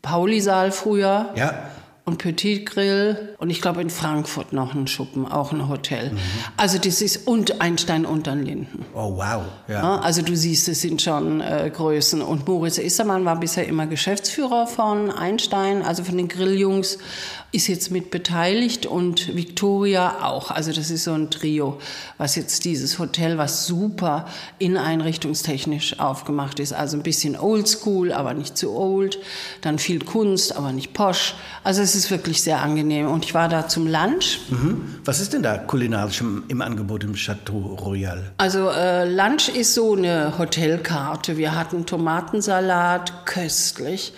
Pauli-Saal 0.02 0.70
früher. 0.70 1.30
Ja. 1.34 1.70
Und 2.04 2.18
Petit 2.18 2.66
Grill 2.66 3.34
und 3.38 3.48
ich 3.48 3.62
glaube 3.62 3.80
in 3.80 3.88
Frankfurt 3.88 4.52
noch 4.52 4.74
ein 4.74 4.86
Schuppen, 4.86 5.26
auch 5.26 5.52
ein 5.52 5.68
Hotel. 5.68 6.12
Also 6.58 6.78
das 6.78 7.00
ist 7.00 7.26
und 7.26 7.62
Einstein 7.62 8.04
und 8.04 8.26
dann 8.26 8.44
Linden. 8.44 8.84
Oh, 8.94 9.16
wow. 9.16 9.42
Ja, 9.68 10.00
also 10.00 10.20
du 10.20 10.36
siehst, 10.36 10.68
es 10.68 10.82
sind 10.82 11.00
schon 11.00 11.40
äh, 11.40 11.70
Größen. 11.74 12.20
Und 12.20 12.46
Moritz 12.46 12.76
Issermann 12.76 13.24
war 13.24 13.40
bisher 13.40 13.66
immer 13.66 13.86
Geschäftsführer 13.86 14.66
von 14.66 15.10
Einstein, 15.10 15.82
also 15.82 16.04
von 16.04 16.18
den 16.18 16.28
Grilljungs, 16.28 16.98
ist 17.54 17.68
jetzt 17.68 17.92
mit 17.92 18.10
beteiligt 18.10 18.84
und 18.84 19.36
Victoria 19.36 20.24
auch. 20.24 20.50
Also 20.50 20.72
das 20.72 20.90
ist 20.90 21.04
so 21.04 21.12
ein 21.12 21.30
Trio, 21.30 21.78
was 22.18 22.34
jetzt 22.34 22.64
dieses 22.64 22.98
Hotel, 22.98 23.38
was 23.38 23.66
super 23.66 24.26
inneneinrichtungstechnisch 24.58 26.00
aufgemacht 26.00 26.58
ist. 26.58 26.72
Also 26.72 26.96
ein 26.96 27.04
bisschen 27.04 27.38
oldschool, 27.38 28.12
aber 28.12 28.34
nicht 28.34 28.58
zu 28.58 28.72
old. 28.72 29.18
Dann 29.60 29.78
viel 29.78 30.04
Kunst, 30.04 30.56
aber 30.56 30.72
nicht 30.72 30.94
posch. 30.94 31.34
Also 31.62 31.80
es 31.80 31.94
ist 31.94 32.10
wirklich 32.10 32.42
sehr 32.42 32.60
angenehm. 32.60 33.06
Und 33.06 33.24
ich 33.24 33.34
war 33.34 33.48
da 33.48 33.68
zum 33.68 33.86
Lunch. 33.86 34.40
Mhm. 34.50 34.96
Was 35.04 35.20
ist 35.20 35.32
denn 35.32 35.44
da 35.44 35.56
kulinarisch 35.56 36.22
im, 36.22 36.42
im 36.48 36.60
Angebot 36.60 37.04
im 37.04 37.14
Chateau 37.14 37.78
Royal? 37.80 38.32
Also 38.36 38.68
äh, 38.70 39.08
Lunch 39.08 39.48
ist 39.48 39.74
so 39.74 39.94
eine 39.94 40.36
Hotelkarte. 40.38 41.36
Wir 41.36 41.54
hatten 41.54 41.86
Tomatensalat, 41.86 43.26
köstlich. 43.26 44.12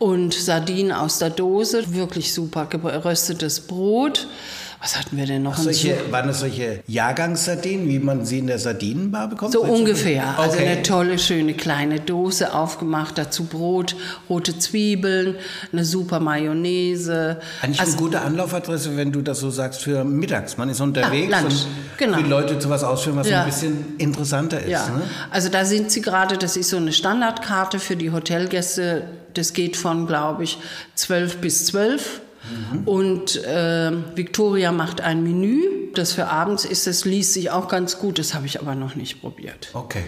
Und 0.00 0.32
Sardinen 0.32 0.92
aus 0.92 1.18
der 1.18 1.28
Dose, 1.28 1.92
wirklich 1.94 2.32
super 2.32 2.64
geröstetes 2.64 3.60
Brot. 3.60 4.26
Was 4.82 4.98
hatten 4.98 5.18
wir 5.18 5.26
denn 5.26 5.42
noch? 5.42 5.58
Solche, 5.58 5.94
waren 6.10 6.26
das 6.28 6.40
solche 6.40 6.82
Jahrgangssardinen, 6.86 7.86
wie 7.86 7.98
man 7.98 8.24
sie 8.24 8.38
in 8.38 8.46
der 8.46 8.58
Sardinenbar 8.58 9.28
bekommt? 9.28 9.52
So 9.52 9.60
ungefähr. 9.62 10.38
Also 10.38 10.56
Okay. 10.56 10.68
eine 10.68 10.82
tolle, 10.82 11.18
schöne 11.18 11.52
kleine 11.52 12.00
Dose 12.00 12.54
aufgemacht, 12.54 13.18
dazu 13.18 13.44
Brot, 13.44 13.94
rote 14.30 14.58
Zwiebeln, 14.58 15.34
eine 15.70 15.84
super 15.84 16.18
Mayonnaise. 16.18 17.36
Eigentlich 17.60 17.80
Also- 17.80 17.92
eine 17.92 18.00
gute 18.00 18.20
Anlaufadresse, 18.22 18.96
wenn 18.96 19.12
du 19.12 19.20
das 19.20 19.40
so 19.40 19.50
sagst, 19.50 19.82
für 19.82 20.02
mittags. 20.02 20.56
Man 20.56 20.70
ist 20.70 20.80
unterwegs 20.80 21.30
Lunch. 21.30 21.44
und 21.44 21.66
Genau. 21.98 22.16
will 22.16 22.24
Leute 22.26 22.58
zu 22.58 22.70
was 22.70 22.82
ausführen, 22.82 23.16
was 23.16 23.28
Ja. 23.28 23.40
ein 23.40 23.46
bisschen 23.50 23.84
interessanter 23.98 24.60
ist. 24.62 24.70
Ja, 24.70 24.88
Ne? 24.88 25.02
also 25.30 25.50
da 25.50 25.66
sind 25.66 25.90
sie 25.90 26.00
gerade, 26.00 26.38
das 26.38 26.56
ist 26.56 26.70
so 26.70 26.78
eine 26.78 26.92
Standardkarte 26.94 27.78
für 27.80 27.96
die 27.96 28.10
Hotelgäste. 28.12 29.02
Das 29.34 29.52
geht 29.52 29.76
von, 29.76 30.06
glaube 30.06 30.44
ich, 30.44 30.58
12 30.94 31.38
bis 31.38 31.66
12. 31.66 32.20
Und 32.86 33.40
ähm, 33.46 34.04
Victoria 34.14 34.72
macht 34.72 35.00
ein 35.02 35.22
Menü, 35.22 35.90
das 35.94 36.12
für 36.12 36.26
abends 36.28 36.64
ist, 36.64 36.86
das 36.86 37.04
liest 37.04 37.34
sich 37.34 37.50
auch 37.50 37.68
ganz 37.68 37.98
gut, 37.98 38.18
das 38.18 38.34
habe 38.34 38.46
ich 38.46 38.60
aber 38.60 38.74
noch 38.74 38.94
nicht 38.94 39.20
probiert. 39.20 39.68
Okay. 39.74 40.02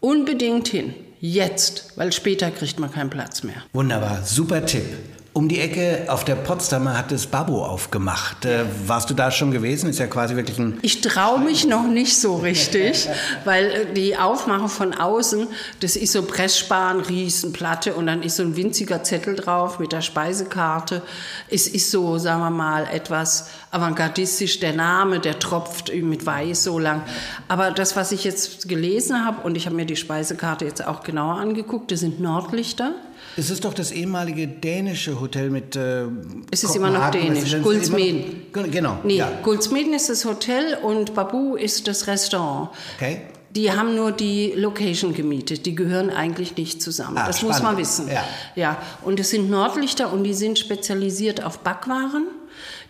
Unbedingt 0.00 0.68
hin, 0.68 0.94
jetzt, 1.20 1.92
weil 1.96 2.12
später 2.12 2.50
kriegt 2.50 2.78
man 2.80 2.90
keinen 2.90 3.10
Platz 3.10 3.42
mehr. 3.42 3.62
Wunderbar, 3.72 4.24
super 4.24 4.64
Tipp. 4.64 4.84
Um 5.36 5.50
die 5.50 5.60
Ecke 5.60 6.06
auf 6.08 6.24
der 6.24 6.34
Potsdamer 6.34 6.96
hat 6.96 7.12
das 7.12 7.26
Babo 7.26 7.62
aufgemacht. 7.62 8.46
Äh, 8.46 8.64
warst 8.86 9.10
du 9.10 9.12
da 9.12 9.30
schon 9.30 9.50
gewesen? 9.50 9.90
Ist 9.90 9.98
ja 9.98 10.06
quasi 10.06 10.34
wirklich 10.34 10.58
ein. 10.58 10.78
Ich 10.80 11.02
traue 11.02 11.40
mich 11.40 11.66
noch 11.66 11.86
nicht 11.86 12.18
so 12.18 12.36
richtig, 12.36 13.06
weil 13.44 13.66
äh, 13.66 13.92
die 13.92 14.16
Aufmachung 14.16 14.70
von 14.70 14.94
außen, 14.94 15.46
das 15.80 15.94
ist 15.94 16.14
so 16.14 16.22
Pressspan, 16.22 17.00
Riesenplatte 17.00 17.92
und 17.92 18.06
dann 18.06 18.22
ist 18.22 18.36
so 18.36 18.44
ein 18.44 18.56
winziger 18.56 19.02
Zettel 19.02 19.36
drauf 19.36 19.78
mit 19.78 19.92
der 19.92 20.00
Speisekarte. 20.00 21.02
Es 21.50 21.68
ist 21.68 21.90
so, 21.90 22.16
sagen 22.16 22.40
wir 22.40 22.48
mal, 22.48 22.88
etwas 22.90 23.50
avantgardistisch. 23.72 24.60
Der 24.60 24.72
Name, 24.72 25.20
der 25.20 25.38
tropft 25.38 25.94
mit 25.94 26.24
Weiß 26.24 26.64
so 26.64 26.78
lang. 26.78 27.02
Aber 27.46 27.72
das, 27.72 27.94
was 27.94 28.10
ich 28.10 28.24
jetzt 28.24 28.70
gelesen 28.70 29.26
habe, 29.26 29.42
und 29.42 29.54
ich 29.54 29.66
habe 29.66 29.76
mir 29.76 29.84
die 29.84 29.96
Speisekarte 29.96 30.64
jetzt 30.64 30.82
auch 30.86 31.02
genauer 31.02 31.34
angeguckt, 31.34 31.92
das 31.92 32.00
sind 32.00 32.20
Nordlichter. 32.20 32.94
Es 33.36 33.50
ist 33.50 33.64
doch 33.64 33.74
das 33.74 33.92
ehemalige 33.92 34.48
dänische 34.48 35.20
Hotel 35.20 35.50
mit. 35.50 35.76
Äh, 35.76 36.04
Es 36.50 36.64
ist 36.64 36.74
immer 36.74 36.90
noch 36.90 37.10
dänisch. 37.10 37.54
Guldsmeden. 37.62 38.46
Genau. 38.52 38.98
Nee, 39.04 39.18
Ja. 39.18 39.30
Guldsmeden 39.42 39.92
ist 39.92 40.08
das 40.08 40.24
Hotel 40.24 40.78
und 40.82 41.14
Babu 41.14 41.54
ist 41.54 41.86
das 41.86 42.06
Restaurant. 42.06 42.70
Okay. 42.96 43.22
Die 43.54 43.72
haben 43.72 43.94
nur 43.94 44.12
die 44.12 44.52
Location 44.54 45.14
gemietet. 45.14 45.64
Die 45.64 45.74
gehören 45.74 46.10
eigentlich 46.10 46.56
nicht 46.56 46.82
zusammen. 46.82 47.16
Ah, 47.16 47.26
das 47.26 47.40
muss 47.42 47.52
man 47.52 47.58
spannend. 47.60 47.78
wissen. 47.80 48.08
Ja. 48.08 48.24
ja. 48.54 48.76
Und 49.02 49.18
es 49.18 49.30
sind 49.30 49.48
Nordlichter 49.50 50.12
und 50.12 50.24
die 50.24 50.34
sind 50.34 50.58
spezialisiert 50.58 51.42
auf 51.42 51.60
Backwaren. 51.60 52.26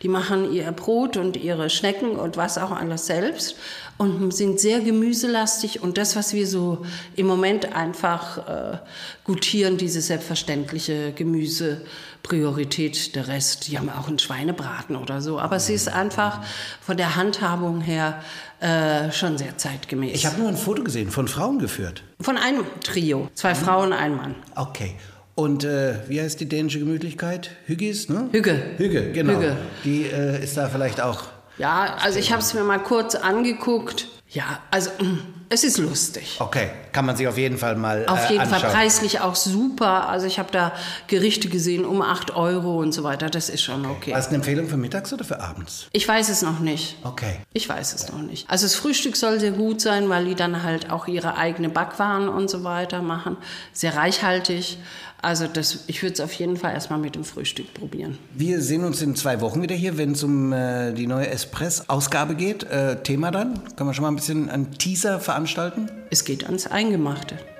Die 0.02 0.08
machen 0.08 0.52
ihr 0.52 0.70
Brot 0.72 1.16
und 1.16 1.36
ihre 1.36 1.70
Schnecken 1.70 2.16
und 2.16 2.36
was 2.36 2.58
auch 2.58 2.70
alles 2.72 3.06
selbst 3.06 3.56
und 3.98 4.32
sind 4.34 4.60
sehr 4.60 4.80
gemüselastig. 4.80 5.82
Und 5.82 5.98
das, 5.98 6.16
was 6.16 6.32
wir 6.34 6.46
so 6.46 6.84
im 7.14 7.26
Moment 7.26 7.74
einfach 7.74 8.74
äh, 8.74 8.78
gutieren, 9.24 9.76
diese 9.78 10.00
selbstverständliche 10.00 11.12
Gemüsepriorität, 11.12 13.14
der 13.14 13.28
Rest, 13.28 13.68
die 13.68 13.78
haben 13.78 13.90
auch 13.90 14.08
einen 14.08 14.18
Schweinebraten 14.18 14.96
oder 14.96 15.20
so. 15.20 15.38
Aber 15.38 15.56
es 15.56 15.70
ist 15.70 15.88
einfach 15.88 16.42
von 16.80 16.96
der 16.96 17.16
Handhabung 17.16 17.80
her 17.80 18.22
äh, 18.60 19.10
schon 19.12 19.38
sehr 19.38 19.56
zeitgemäß. 19.58 20.14
Ich 20.14 20.26
habe 20.26 20.38
nur 20.40 20.48
ein 20.48 20.56
Foto 20.56 20.82
gesehen, 20.82 21.10
von 21.10 21.28
Frauen 21.28 21.58
geführt. 21.58 22.02
Von 22.20 22.36
einem 22.36 22.64
Trio. 22.82 23.30
Zwei 23.34 23.52
Mhm. 23.54 23.58
Frauen, 23.58 23.92
ein 23.92 24.16
Mann. 24.16 24.34
Okay. 24.54 24.94
Und 25.34 25.64
äh, 25.64 25.96
wie 26.08 26.20
heißt 26.20 26.40
die 26.40 26.48
dänische 26.48 26.78
Gemütlichkeit? 26.78 27.50
Hüggis, 27.66 28.08
ne? 28.08 28.28
Hügge. 28.32 28.58
Hügge, 28.78 29.12
genau. 29.12 29.34
Hügge. 29.34 29.56
Die 29.84 30.04
äh, 30.04 30.42
ist 30.42 30.56
da 30.56 30.68
vielleicht 30.68 31.00
auch. 31.00 31.24
Ja, 31.58 31.96
also 32.02 32.18
ich 32.18 32.32
habe 32.32 32.42
es 32.42 32.54
mir 32.54 32.62
mal 32.62 32.82
kurz 32.82 33.14
angeguckt. 33.14 34.08
Ja, 34.30 34.60
also 34.70 34.90
mm, 34.98 35.18
es 35.48 35.64
ist 35.64 35.78
lustig. 35.78 36.36
Okay, 36.38 36.70
kann 36.96 37.04
man 37.04 37.14
sich 37.14 37.28
auf 37.28 37.36
jeden 37.36 37.58
Fall 37.58 37.76
mal 37.76 38.06
Auf 38.06 38.30
äh, 38.30 38.32
jeden 38.32 38.46
Fall 38.46 38.54
anschauen. 38.54 38.72
preislich 38.72 39.20
auch 39.20 39.34
super. 39.34 40.08
Also 40.08 40.26
ich 40.26 40.38
habe 40.38 40.50
da 40.50 40.72
Gerichte 41.08 41.50
gesehen 41.50 41.84
um 41.84 42.00
8 42.00 42.34
Euro 42.34 42.78
und 42.80 42.92
so 42.92 43.04
weiter. 43.04 43.28
Das 43.28 43.50
ist 43.50 43.60
schon 43.60 43.84
okay. 43.84 44.12
War 44.12 44.18
es 44.18 44.28
eine 44.28 44.36
Empfehlung 44.36 44.66
für 44.66 44.78
mittags 44.78 45.12
oder 45.12 45.22
für 45.22 45.38
abends? 45.38 45.88
Ich 45.92 46.08
weiß 46.08 46.30
es 46.30 46.40
noch 46.40 46.58
nicht. 46.58 46.96
Okay. 47.04 47.40
Ich 47.52 47.68
weiß 47.68 47.92
es 47.92 48.10
noch 48.10 48.22
nicht. 48.22 48.48
Also 48.48 48.64
das 48.64 48.76
Frühstück 48.76 49.16
soll 49.16 49.38
sehr 49.40 49.50
gut 49.50 49.82
sein, 49.82 50.08
weil 50.08 50.24
die 50.24 50.34
dann 50.34 50.62
halt 50.62 50.88
auch 50.90 51.06
ihre 51.06 51.36
eigene 51.36 51.68
Backwaren 51.68 52.30
und 52.30 52.48
so 52.48 52.64
weiter 52.64 53.02
machen. 53.02 53.36
Sehr 53.74 53.94
reichhaltig. 53.94 54.78
Also 55.22 55.46
das, 55.46 55.80
ich 55.86 56.02
würde 56.02 56.12
es 56.12 56.20
auf 56.20 56.32
jeden 56.34 56.56
Fall 56.56 56.72
erstmal 56.74 56.98
mit 56.98 57.14
dem 57.14 57.24
Frühstück 57.24 57.74
probieren. 57.74 58.18
Wir 58.34 58.60
sehen 58.60 58.84
uns 58.84 59.02
in 59.02 59.16
zwei 59.16 59.40
Wochen 59.40 59.60
wieder 59.62 59.74
hier, 59.74 59.98
wenn 59.98 60.12
es 60.12 60.22
um 60.22 60.52
äh, 60.52 60.92
die 60.92 61.06
neue 61.06 61.28
Espress-Ausgabe 61.28 62.34
geht. 62.36 62.64
Äh, 62.64 63.02
Thema 63.02 63.30
dann? 63.30 63.60
Können 63.76 63.90
wir 63.90 63.94
schon 63.94 64.02
mal 64.02 64.10
ein 64.10 64.16
bisschen 64.16 64.48
einen 64.48 64.72
Teaser 64.78 65.18
veranstalten? 65.18 65.90
Es 66.10 66.24
geht 66.24 66.44
ans 66.44 66.66
Eingemachte. 66.66 66.85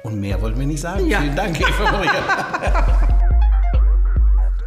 Und 0.03 0.21
mehr 0.21 0.41
wollten 0.41 0.61
wir 0.61 0.67
nicht 0.67 0.81
sagen. 0.81 1.07
Ja. 1.07 1.21
Vielen 1.21 1.37
Dank, 1.37 1.61
Eva 1.61 1.91
Maria. 1.91 3.09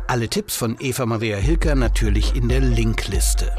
Alle 0.07 0.27
Tipps 0.27 0.55
von 0.55 0.75
Eva 0.79 1.05
Maria 1.05 1.37
Hilker 1.37 1.75
natürlich 1.75 2.35
in 2.35 2.49
der 2.49 2.61
Linkliste. 2.61 3.51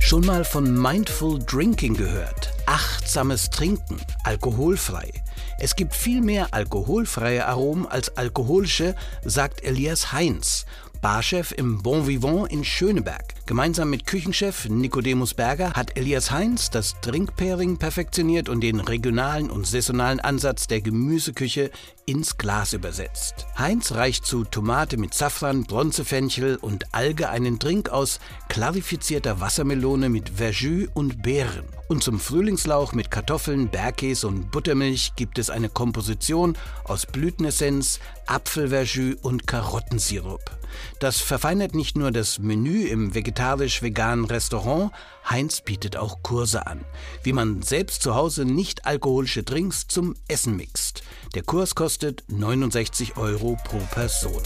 Schon 0.00 0.26
mal 0.26 0.44
von 0.44 0.80
Mindful 0.80 1.38
Drinking 1.38 1.94
gehört? 1.94 2.52
Achtsames 2.66 3.50
Trinken, 3.50 4.00
alkoholfrei. 4.24 5.10
Es 5.58 5.76
gibt 5.76 5.94
viel 5.94 6.20
mehr 6.20 6.48
alkoholfreie 6.50 7.46
Aromen 7.46 7.86
als 7.86 8.16
alkoholische, 8.16 8.94
sagt 9.24 9.62
Elias 9.64 10.12
Heinz, 10.12 10.66
Barchef 11.04 11.52
im 11.52 11.82
Bon 11.82 12.08
Vivant 12.08 12.50
in 12.50 12.64
Schöneberg. 12.64 13.34
Gemeinsam 13.44 13.90
mit 13.90 14.06
Küchenchef 14.06 14.70
Nicodemus 14.70 15.34
Berger 15.34 15.74
hat 15.74 15.98
Elias 15.98 16.30
Heinz 16.30 16.70
das 16.70 16.98
Drinkpairing 17.02 17.76
perfektioniert 17.76 18.48
und 18.48 18.62
den 18.62 18.80
regionalen 18.80 19.50
und 19.50 19.66
saisonalen 19.66 20.18
Ansatz 20.18 20.66
der 20.66 20.80
Gemüseküche 20.80 21.70
ins 22.06 22.36
Glas 22.36 22.72
übersetzt. 22.72 23.46
Heinz 23.58 23.92
reicht 23.92 24.26
zu 24.26 24.44
Tomate 24.44 24.96
mit 24.96 25.14
Safran, 25.14 25.64
Bronzefenchel 25.64 26.56
und 26.56 26.94
Alge 26.94 27.30
einen 27.30 27.58
Drink 27.58 27.88
aus 27.88 28.20
klarifizierter 28.48 29.40
Wassermelone 29.40 30.08
mit 30.08 30.30
Verjus 30.30 30.88
und 30.94 31.22
Beeren. 31.22 31.64
Und 31.88 32.02
zum 32.02 32.18
Frühlingslauch 32.18 32.92
mit 32.92 33.10
Kartoffeln, 33.10 33.68
Bergkäse 33.68 34.26
und 34.26 34.50
Buttermilch 34.50 35.12
gibt 35.16 35.38
es 35.38 35.50
eine 35.50 35.68
Komposition 35.68 36.56
aus 36.84 37.06
Blütenessenz, 37.06 38.00
Apfelverjus 38.26 39.16
und 39.22 39.46
Karottensirup. 39.46 40.58
Das 40.98 41.20
verfeinert 41.20 41.74
nicht 41.74 41.96
nur 41.96 42.10
das 42.10 42.38
Menü 42.38 42.86
im 42.86 43.14
vegetarisch-veganen 43.14 44.24
Restaurant, 44.24 44.92
Heinz 45.28 45.62
bietet 45.62 45.96
auch 45.96 46.22
Kurse 46.22 46.66
an, 46.66 46.84
wie 47.22 47.32
man 47.32 47.62
selbst 47.62 48.02
zu 48.02 48.14
Hause 48.14 48.44
nicht 48.44 48.86
alkoholische 48.86 49.42
Drinks 49.42 49.86
zum 49.88 50.14
Essen 50.28 50.56
mixt. 50.56 51.02
Der 51.34 51.42
Kurs 51.42 51.74
kostet 51.74 52.24
69 52.28 53.16
Euro 53.16 53.56
pro 53.64 53.78
Person. 53.92 54.42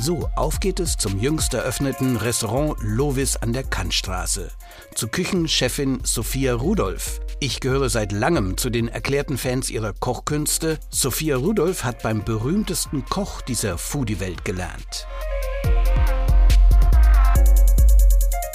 So, 0.00 0.30
auf 0.36 0.60
geht 0.60 0.80
es 0.80 0.96
zum 0.96 1.18
jüngst 1.18 1.52
eröffneten 1.54 2.16
Restaurant 2.16 2.76
Lovis 2.80 3.36
an 3.36 3.52
der 3.52 3.64
Kantstraße. 3.64 4.50
Zu 4.94 5.08
Küchenchefin 5.08 6.00
Sophia 6.04 6.54
Rudolph. 6.54 7.20
Ich 7.40 7.60
gehöre 7.60 7.90
seit 7.90 8.12
langem 8.12 8.56
zu 8.56 8.70
den 8.70 8.88
erklärten 8.88 9.36
Fans 9.36 9.70
ihrer 9.70 9.92
Kochkünste. 9.92 10.78
Sophia 10.88 11.36
Rudolph 11.36 11.84
hat 11.84 12.02
beim 12.02 12.24
berühmtesten 12.24 13.04
Koch 13.04 13.42
dieser 13.42 13.76
Foodie-Welt 13.76 14.44
gelernt. 14.44 15.06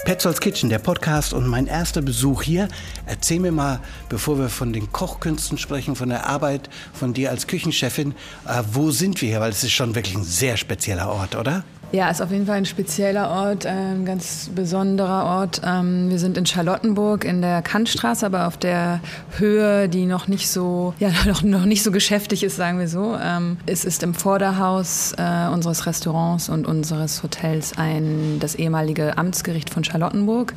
Petzolds 0.05 0.41
Kitchen, 0.41 0.69
der 0.69 0.79
Podcast 0.79 1.31
und 1.33 1.48
mein 1.48 1.65
erster 1.65 2.01
Besuch 2.01 2.43
hier. 2.43 2.67
Erzähl 3.05 3.39
mir 3.39 3.53
mal, 3.53 3.79
bevor 4.10 4.38
wir 4.38 4.50
von 4.50 4.74
den 4.74 4.91
Kochkünsten 4.91 5.57
sprechen, 5.57 5.95
von 5.95 6.10
der 6.10 6.27
Arbeit 6.27 6.69
von 6.91 7.13
dir 7.13 7.29
als 7.29 7.48
Küchenchefin, 7.48 8.13
äh, 8.45 8.63
wo 8.74 8.91
sind 8.91 9.22
wir 9.22 9.29
hier? 9.29 9.39
Weil 9.39 9.51
es 9.51 9.63
ist 9.63 9.72
schon 9.72 9.95
wirklich 9.95 10.15
ein 10.15 10.25
sehr 10.25 10.57
spezieller 10.57 11.07
Ort, 11.07 11.38
oder? 11.38 11.63
Ja, 11.95 12.09
ist 12.09 12.23
auf 12.23 12.31
jeden 12.31 12.47
Fall 12.47 12.57
ein 12.57 12.65
spezieller 12.65 13.29
Ort, 13.29 13.67
ein 13.67 14.03
ganz 14.03 14.50
besonderer 14.55 15.25
Ort. 15.25 15.62
Ähm, 15.63 16.09
wir 16.09 16.17
sind 16.17 16.39
in 16.39 16.45
Charlottenburg 16.47 17.23
in 17.23 17.43
der 17.43 17.62
Kantstraße, 17.62 18.25
aber 18.25 18.47
auf 18.47 18.57
der 18.57 19.00
Höhe, 19.38 19.88
die 19.88 20.07
noch 20.07 20.27
nicht 20.27 20.50
so, 20.50 20.95
ja, 20.97 21.12
noch, 21.27 21.43
noch 21.43 21.65
nicht 21.65 21.83
so 21.83 21.91
geschäftig 21.91 22.43
ist, 22.43 22.55
sagen 22.55 22.79
wir 22.79 22.88
so. 22.88 23.15
Ähm, 23.21 23.57
es 23.67 23.85
ist 23.85 24.01
im 24.01 24.15
Vorderhaus 24.15 25.13
äh, 25.19 25.47
unseres 25.53 25.85
Restaurants 25.85 26.50
und 26.50 26.65
unseres 26.65 27.21
Hotels 27.21 27.77
ein, 27.77 28.38
das 28.39 28.55
ehemalige 28.55 29.15
Amtsgericht 29.19 29.69
von 29.69 29.83
Charlottenburg, 29.83 30.55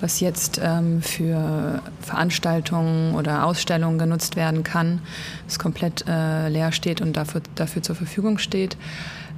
was 0.00 0.20
jetzt 0.20 0.62
ähm, 0.64 1.02
für 1.02 1.82
Veranstaltungen 2.00 3.14
oder 3.16 3.44
Ausstellungen 3.44 3.98
genutzt 3.98 4.34
werden 4.34 4.62
kann, 4.62 5.02
es 5.46 5.58
komplett 5.58 6.06
äh, 6.08 6.48
leer 6.48 6.72
steht 6.72 7.02
und 7.02 7.18
dafür, 7.18 7.42
dafür 7.54 7.82
zur 7.82 7.96
Verfügung 7.96 8.38
steht. 8.38 8.78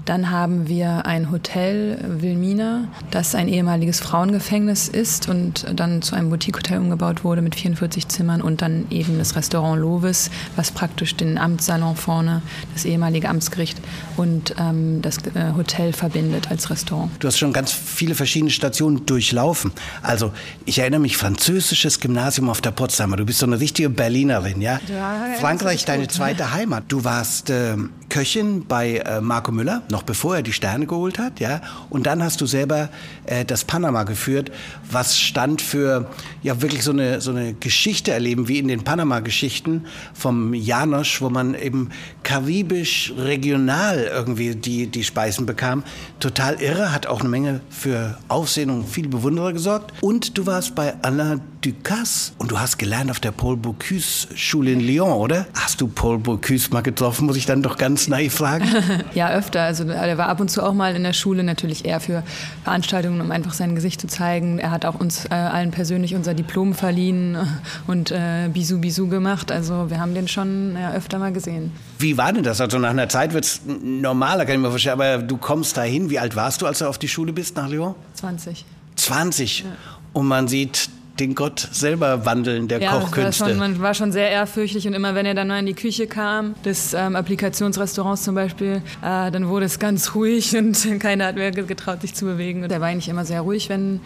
Dann 0.04 0.30
haben 0.30 0.68
wir 0.68 1.06
ein 1.06 1.30
Hotel 1.30 1.98
Wilmina, 2.20 2.88
das 3.10 3.34
ein 3.34 3.48
ehemaliges 3.48 4.00
Frauengefängnis 4.00 4.88
ist 4.88 5.28
und 5.28 5.66
dann 5.74 6.02
zu 6.02 6.16
einem 6.16 6.30
Boutique-Hotel 6.30 6.78
umgebaut 6.78 7.24
wurde 7.24 7.42
mit 7.42 7.54
44 7.54 8.08
Zimmern 8.08 8.42
und 8.42 8.62
dann 8.62 8.86
eben 8.90 9.18
das 9.18 9.36
Restaurant 9.36 9.80
Lovis, 9.80 10.30
was 10.56 10.72
praktisch 10.72 11.14
den 11.14 11.38
Amtssalon 11.38 11.94
vorne, 11.94 12.42
das 12.74 12.84
ehemalige 12.84 13.28
Amtsgericht 13.28 13.78
und 14.16 14.54
ähm, 14.58 15.02
das 15.02 15.18
äh, 15.18 15.52
Hotel 15.56 15.92
verbindet 15.92 16.50
als 16.50 16.70
Restaurant. 16.70 17.10
Du 17.20 17.28
hast 17.28 17.38
schon 17.38 17.52
ganz 17.52 17.72
viele 17.72 18.14
verschiedene 18.14 18.50
Stationen 18.50 19.06
durchlaufen. 19.06 19.72
Also 20.02 20.32
ich 20.64 20.80
erinnere 20.80 21.00
mich, 21.00 21.16
französisches 21.16 22.00
Gymnasium 22.00 22.48
auf 22.48 22.60
der 22.60 22.72
Potsdamer. 22.72 23.16
Du 23.16 23.24
bist 23.24 23.38
so 23.38 23.46
eine 23.46 23.60
richtige 23.60 23.88
Berlinerin, 23.88 24.60
ja? 24.60 24.80
ja 24.88 25.36
Frankreich, 25.38 25.84
deine 25.84 26.08
zweite 26.08 26.52
Heimat. 26.52 26.84
Du 26.88 27.04
warst 27.04 27.50
äh, 27.50 27.76
Köchin 28.12 28.66
bei 28.66 28.98
äh, 28.98 29.22
Marco 29.22 29.52
Müller 29.52 29.80
noch 29.90 30.02
bevor 30.02 30.36
er 30.36 30.42
die 30.42 30.52
Sterne 30.52 30.86
geholt 30.86 31.18
hat, 31.18 31.40
ja. 31.40 31.62
Und 31.88 32.06
dann 32.06 32.22
hast 32.22 32.42
du 32.42 32.46
selber 32.46 32.90
äh, 33.24 33.46
das 33.46 33.64
Panama 33.64 34.02
geführt, 34.02 34.52
was 34.90 35.18
stand 35.18 35.62
für 35.62 36.10
ja 36.42 36.60
wirklich 36.60 36.84
so 36.84 36.90
eine 36.90 37.22
so 37.22 37.30
eine 37.30 37.54
Geschichte 37.54 38.10
erleben 38.10 38.48
wie 38.48 38.58
in 38.58 38.68
den 38.68 38.84
Panama-Geschichten 38.84 39.86
vom 40.12 40.52
Janosch, 40.52 41.22
wo 41.22 41.30
man 41.30 41.54
eben 41.54 41.88
karibisch 42.22 43.14
regional 43.16 44.10
irgendwie 44.12 44.56
die 44.56 44.88
die 44.88 45.04
Speisen 45.04 45.46
bekam. 45.46 45.82
Total 46.20 46.60
irre, 46.60 46.92
hat 46.92 47.06
auch 47.06 47.20
eine 47.20 47.30
Menge 47.30 47.60
für 47.70 48.18
Aufsehen 48.28 48.68
und 48.68 48.86
viele 48.90 49.08
Bewunderer 49.08 49.54
gesorgt. 49.54 49.94
Und 50.02 50.36
du 50.36 50.44
warst 50.44 50.74
bei 50.74 50.92
Alain 51.00 51.40
Ducasse 51.62 52.32
und 52.38 52.50
du 52.50 52.58
hast 52.58 52.76
gelernt 52.76 53.10
auf 53.10 53.20
der 53.20 53.30
Paul 53.30 53.56
Bocuse 53.56 54.26
Schule 54.34 54.72
in 54.72 54.80
Lyon, 54.80 55.12
oder? 55.12 55.46
Hast 55.54 55.80
du 55.80 55.86
Paul 55.86 56.18
Bocuse 56.18 56.70
mal 56.72 56.82
getroffen? 56.82 57.26
Muss 57.26 57.36
ich 57.36 57.46
dann 57.46 57.62
doch 57.62 57.78
ganz 57.78 58.01
naiv 58.08 58.34
fragen. 58.34 58.66
ja, 59.14 59.30
öfter. 59.30 59.62
Also 59.62 59.84
er 59.84 60.18
war 60.18 60.28
ab 60.28 60.40
und 60.40 60.50
zu 60.50 60.62
auch 60.62 60.74
mal 60.74 60.94
in 60.94 61.02
der 61.02 61.12
Schule, 61.12 61.42
natürlich 61.42 61.84
eher 61.84 62.00
für 62.00 62.22
Veranstaltungen, 62.64 63.20
um 63.20 63.30
einfach 63.30 63.52
sein 63.52 63.74
Gesicht 63.74 64.00
zu 64.00 64.06
zeigen. 64.06 64.58
Er 64.58 64.70
hat 64.70 64.84
auch 64.84 65.00
uns 65.00 65.26
äh, 65.26 65.34
allen 65.34 65.70
persönlich 65.70 66.14
unser 66.14 66.34
Diplom 66.34 66.74
verliehen 66.74 67.36
und 67.86 68.10
äh, 68.10 68.48
Bisou 68.52 68.78
Bisou 68.78 69.08
gemacht. 69.08 69.52
Also 69.52 69.90
wir 69.90 70.00
haben 70.00 70.14
den 70.14 70.28
schon 70.28 70.76
ja, 70.76 70.92
öfter 70.92 71.18
mal 71.18 71.32
gesehen. 71.32 71.72
Wie 71.98 72.16
war 72.16 72.32
denn 72.32 72.42
das? 72.42 72.60
Also 72.60 72.78
nach 72.78 72.90
einer 72.90 73.08
Zeit 73.08 73.32
wird 73.32 73.44
es 73.44 73.60
normaler, 73.66 74.44
kann 74.44 74.56
ich 74.56 74.60
mir 74.60 74.70
vorstellen. 74.70 75.00
Aber 75.00 75.18
du 75.18 75.36
kommst 75.36 75.76
dahin. 75.76 76.10
Wie 76.10 76.18
alt 76.18 76.36
warst 76.36 76.62
du, 76.62 76.66
als 76.66 76.78
du 76.78 76.86
auf 76.86 76.98
die 76.98 77.08
Schule 77.08 77.32
bist 77.32 77.56
nach 77.56 77.68
Lyon? 77.68 77.94
20. 78.14 78.64
20. 78.96 79.60
Ja. 79.60 79.66
Und 80.12 80.26
man 80.26 80.48
sieht 80.48 80.90
den 81.22 81.34
Gott 81.34 81.68
selber 81.72 82.26
wandeln, 82.26 82.68
der 82.68 82.80
ja, 82.80 82.92
Kochkünste. 82.92 83.44
War 83.44 83.48
schon, 83.50 83.58
man 83.58 83.80
war 83.80 83.94
schon 83.94 84.12
sehr 84.12 84.30
ehrfürchtig 84.30 84.86
und 84.86 84.92
immer 84.92 85.14
wenn 85.14 85.26
er 85.26 85.34
dann 85.34 85.48
mal 85.48 85.58
in 85.58 85.66
die 85.66 85.74
Küche 85.74 86.06
kam, 86.06 86.54
des 86.64 86.94
ähm, 86.94 87.16
Applikationsrestaurants 87.16 88.22
zum 88.22 88.34
Beispiel, 88.34 88.82
äh, 89.02 89.30
dann 89.30 89.48
wurde 89.48 89.66
es 89.66 89.78
ganz 89.78 90.14
ruhig 90.14 90.56
und 90.56 91.00
keiner 91.00 91.26
hat 91.26 91.36
mehr 91.36 91.52
getraut, 91.52 92.02
sich 92.02 92.14
zu 92.14 92.24
bewegen. 92.24 92.64
Und 92.64 92.72
er 92.72 92.80
war 92.80 92.88
eigentlich 92.88 93.08
immer 93.08 93.24
sehr 93.24 93.40
ruhig, 93.42 93.68
wenn 93.68 94.00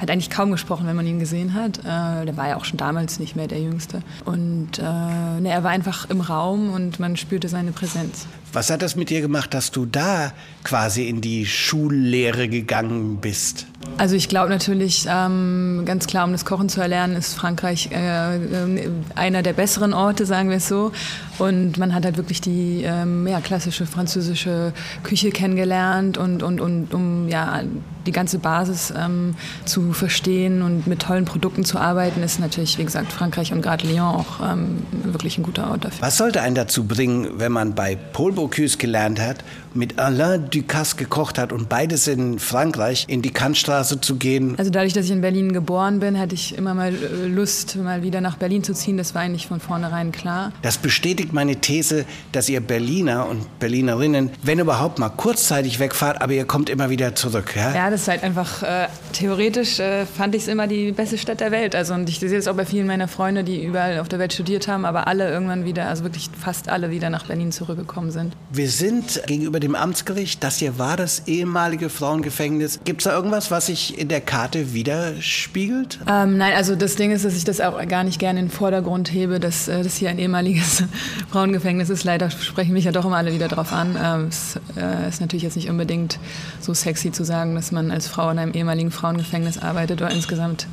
hat 0.00 0.10
eigentlich 0.10 0.30
kaum 0.30 0.50
gesprochen, 0.50 0.86
wenn 0.86 0.96
man 0.96 1.06
ihn 1.06 1.18
gesehen 1.18 1.52
hat. 1.52 1.80
Äh, 1.80 2.24
der 2.24 2.36
war 2.36 2.48
ja 2.48 2.56
auch 2.56 2.64
schon 2.64 2.78
damals 2.78 3.18
nicht 3.18 3.36
mehr 3.36 3.48
der 3.48 3.60
Jüngste. 3.60 4.02
Und 4.24 4.78
äh, 4.78 4.82
ne, 4.82 5.50
er 5.50 5.62
war 5.62 5.72
einfach 5.72 6.08
im 6.08 6.22
Raum 6.22 6.72
und 6.72 6.98
man 7.00 7.18
spürte 7.18 7.50
seine 7.50 7.72
Präsenz. 7.72 8.26
Was 8.54 8.70
hat 8.70 8.80
das 8.80 8.96
mit 8.96 9.10
dir 9.10 9.20
gemacht, 9.20 9.52
dass 9.52 9.70
du 9.70 9.84
da 9.84 10.32
quasi 10.64 11.06
in 11.06 11.20
die 11.20 11.44
Schullehre 11.44 12.48
gegangen 12.48 13.18
bist? 13.20 13.66
Also 13.96 14.14
ich 14.14 14.28
glaube 14.28 14.50
natürlich, 14.50 15.06
ähm, 15.08 15.82
ganz 15.86 16.06
klar, 16.06 16.24
um 16.24 16.32
das 16.32 16.44
Kochen 16.44 16.68
zu 16.68 16.80
erlernen, 16.80 17.16
ist 17.16 17.34
Frankreich 17.34 17.90
äh, 17.92 18.36
äh, 18.36 18.90
einer 19.14 19.42
der 19.42 19.52
besseren 19.54 19.94
Orte, 19.94 20.26
sagen 20.26 20.50
wir 20.50 20.58
es 20.58 20.68
so. 20.68 20.92
Und 21.40 21.78
man 21.78 21.94
hat 21.94 22.04
halt 22.04 22.18
wirklich 22.18 22.40
die 22.40 22.82
ähm, 22.84 23.26
ja, 23.26 23.40
klassische 23.40 23.86
französische 23.86 24.72
Küche 25.02 25.30
kennengelernt 25.30 26.18
und, 26.18 26.42
und, 26.42 26.60
und 26.60 26.92
um 26.92 27.28
ja, 27.28 27.62
die 28.06 28.12
ganze 28.12 28.38
Basis 28.38 28.92
ähm, 28.96 29.34
zu 29.64 29.92
verstehen 29.92 30.62
und 30.62 30.86
mit 30.86 31.00
tollen 31.00 31.24
Produkten 31.24 31.64
zu 31.64 31.78
arbeiten, 31.78 32.22
ist 32.22 32.40
natürlich, 32.40 32.78
wie 32.78 32.84
gesagt, 32.84 33.12
Frankreich 33.12 33.52
und 33.52 33.62
gerade 33.62 33.86
Lyon 33.86 34.00
auch 34.00 34.40
ähm, 34.42 34.82
wirklich 35.04 35.38
ein 35.38 35.42
guter 35.42 35.70
Ort 35.70 35.84
dafür. 35.84 36.02
Was 36.02 36.16
sollte 36.16 36.42
einen 36.42 36.54
dazu 36.54 36.84
bringen, 36.84 37.28
wenn 37.36 37.52
man 37.52 37.74
bei 37.74 37.96
Paul 37.96 38.32
Bocuse 38.32 38.78
gelernt 38.78 39.20
hat, 39.20 39.38
mit 39.74 39.98
Alain 39.98 40.50
Ducasse 40.50 40.96
gekocht 40.96 41.38
hat 41.38 41.52
und 41.52 41.68
beides 41.68 42.08
in 42.08 42.38
Frankreich 42.38 43.04
in 43.08 43.22
die 43.22 43.30
Kantstraße 43.30 44.00
zu 44.00 44.16
gehen? 44.16 44.54
Also 44.58 44.70
dadurch, 44.70 44.92
dass 44.92 45.04
ich 45.04 45.12
in 45.12 45.20
Berlin 45.20 45.52
geboren 45.52 46.00
bin, 46.00 46.18
hatte 46.18 46.34
ich 46.34 46.56
immer 46.56 46.74
mal 46.74 46.92
äh, 46.92 47.26
Lust, 47.26 47.76
mal 47.76 48.02
wieder 48.02 48.20
nach 48.20 48.36
Berlin 48.36 48.64
zu 48.64 48.74
ziehen. 48.74 48.96
Das 48.96 49.14
war 49.14 49.22
eigentlich 49.22 49.46
von 49.46 49.60
vornherein 49.60 50.12
klar. 50.12 50.52
Das 50.62 50.78
bestätigt 50.78 51.29
meine 51.32 51.56
These, 51.56 52.04
dass 52.32 52.48
ihr 52.48 52.60
Berliner 52.60 53.28
und 53.28 53.58
Berlinerinnen, 53.58 54.30
wenn 54.42 54.58
überhaupt 54.58 54.98
mal 54.98 55.08
kurzzeitig 55.08 55.78
wegfahrt, 55.78 56.22
aber 56.22 56.32
ihr 56.32 56.44
kommt 56.44 56.70
immer 56.70 56.90
wieder 56.90 57.14
zurück. 57.14 57.54
Ja, 57.56 57.74
ja 57.74 57.90
das 57.90 58.02
ist 58.02 58.08
halt 58.08 58.22
einfach, 58.22 58.62
äh, 58.62 58.88
theoretisch 59.12 59.80
äh, 59.80 60.06
fand 60.06 60.34
ich 60.34 60.42
es 60.42 60.48
immer 60.48 60.66
die 60.66 60.92
beste 60.92 61.18
Stadt 61.18 61.40
der 61.40 61.50
Welt. 61.50 61.74
Also 61.74 61.94
und 61.94 62.08
ich 62.08 62.18
sehe 62.18 62.36
es 62.36 62.48
auch 62.48 62.54
bei 62.54 62.64
vielen 62.64 62.86
meiner 62.86 63.08
Freunde, 63.08 63.44
die 63.44 63.64
überall 63.64 63.98
auf 63.98 64.08
der 64.08 64.18
Welt 64.18 64.32
studiert 64.32 64.68
haben, 64.68 64.84
aber 64.84 65.06
alle 65.06 65.30
irgendwann 65.30 65.64
wieder, 65.64 65.88
also 65.88 66.04
wirklich 66.04 66.30
fast 66.38 66.68
alle 66.68 66.90
wieder 66.90 67.10
nach 67.10 67.26
Berlin 67.26 67.52
zurückgekommen 67.52 68.10
sind. 68.10 68.36
Wir 68.50 68.68
sind 68.68 69.22
gegenüber 69.26 69.60
dem 69.60 69.74
Amtsgericht. 69.74 70.42
Das 70.42 70.58
hier 70.58 70.78
war 70.78 70.96
das 70.96 71.26
ehemalige 71.26 71.88
Frauengefängnis. 71.88 72.80
Gibt 72.84 73.00
es 73.00 73.04
da 73.04 73.14
irgendwas, 73.14 73.50
was 73.50 73.66
sich 73.66 73.98
in 73.98 74.08
der 74.08 74.20
Karte 74.20 74.72
widerspiegelt? 74.72 76.00
Ähm, 76.08 76.38
nein, 76.38 76.54
also 76.54 76.76
das 76.76 76.96
Ding 76.96 77.10
ist, 77.10 77.24
dass 77.24 77.36
ich 77.36 77.44
das 77.44 77.60
auch 77.60 77.86
gar 77.86 78.04
nicht 78.04 78.18
gerne 78.18 78.40
in 78.40 78.46
den 78.46 78.52
Vordergrund 78.52 79.12
hebe, 79.12 79.40
dass 79.40 79.68
äh, 79.68 79.82
das 79.82 79.96
hier 79.96 80.10
ein 80.10 80.18
ehemaliges 80.18 80.84
Frauengefängnis 81.28 81.90
ist. 81.90 82.04
Leider 82.04 82.30
sprechen 82.30 82.72
mich 82.72 82.84
ja 82.84 82.92
doch 82.92 83.04
immer 83.04 83.16
alle 83.16 83.32
wieder 83.32 83.48
drauf 83.48 83.72
an. 83.72 83.96
Ähm, 84.02 84.28
es 84.28 84.58
äh, 84.76 85.08
ist 85.08 85.20
natürlich 85.20 85.42
jetzt 85.42 85.56
nicht 85.56 85.70
unbedingt 85.70 86.18
so 86.60 86.74
sexy 86.74 87.12
zu 87.12 87.24
sagen, 87.24 87.54
dass 87.54 87.72
man 87.72 87.90
als 87.90 88.06
Frau 88.06 88.30
in 88.30 88.38
einem 88.38 88.52
ehemaligen 88.52 88.90
Frauengefängnis 88.90 89.58
arbeitet 89.58 90.00
oder 90.00 90.10
insgesamt 90.10 90.66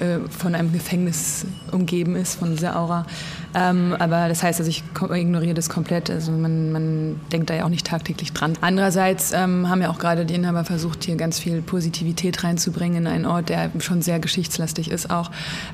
äh, 0.00 0.18
von 0.28 0.54
einem 0.54 0.72
Gefängnis 0.72 1.46
umgeben 1.70 2.16
ist, 2.16 2.36
von 2.36 2.50
dieser 2.50 2.78
Aura. 2.78 3.06
Ähm, 3.54 3.94
aber 3.98 4.28
das 4.28 4.42
heißt, 4.42 4.60
also 4.60 4.68
ich 4.68 4.82
ignoriere 5.12 5.54
das 5.54 5.68
komplett. 5.68 6.10
Also 6.10 6.32
man, 6.32 6.72
man 6.72 7.20
denkt 7.32 7.50
da 7.50 7.54
ja 7.54 7.64
auch 7.64 7.68
nicht 7.68 7.86
tagtäglich 7.86 8.32
dran. 8.32 8.54
Andererseits 8.60 9.32
ähm, 9.32 9.68
haben 9.68 9.80
ja 9.80 9.90
auch 9.90 9.98
gerade 9.98 10.24
die 10.24 10.34
Inhaber 10.34 10.64
versucht, 10.64 11.04
hier 11.04 11.16
ganz 11.16 11.38
viel 11.38 11.62
Positivität 11.62 12.42
reinzubringen 12.42 12.98
in 12.98 13.06
einen 13.06 13.26
Ort, 13.26 13.48
der 13.48 13.70
schon 13.78 14.02
sehr 14.02 14.18
geschichtslastig 14.18 14.90
ist 14.90 15.10
auch. 15.10 15.30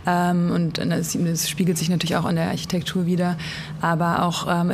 Ähm, 0.06 0.50
und 0.50 0.78
das, 0.78 1.16
das, 1.18 1.48
spiegelt 1.48 1.78
sich 1.78 1.88
natürlich 1.88 2.16
auch 2.16 2.28
in 2.28 2.36
der 2.36 2.48
Architektur 2.48 3.06
wieder. 3.06 3.36
Aber 3.80 4.24
auch 4.24 4.46
ähm, 4.48 4.70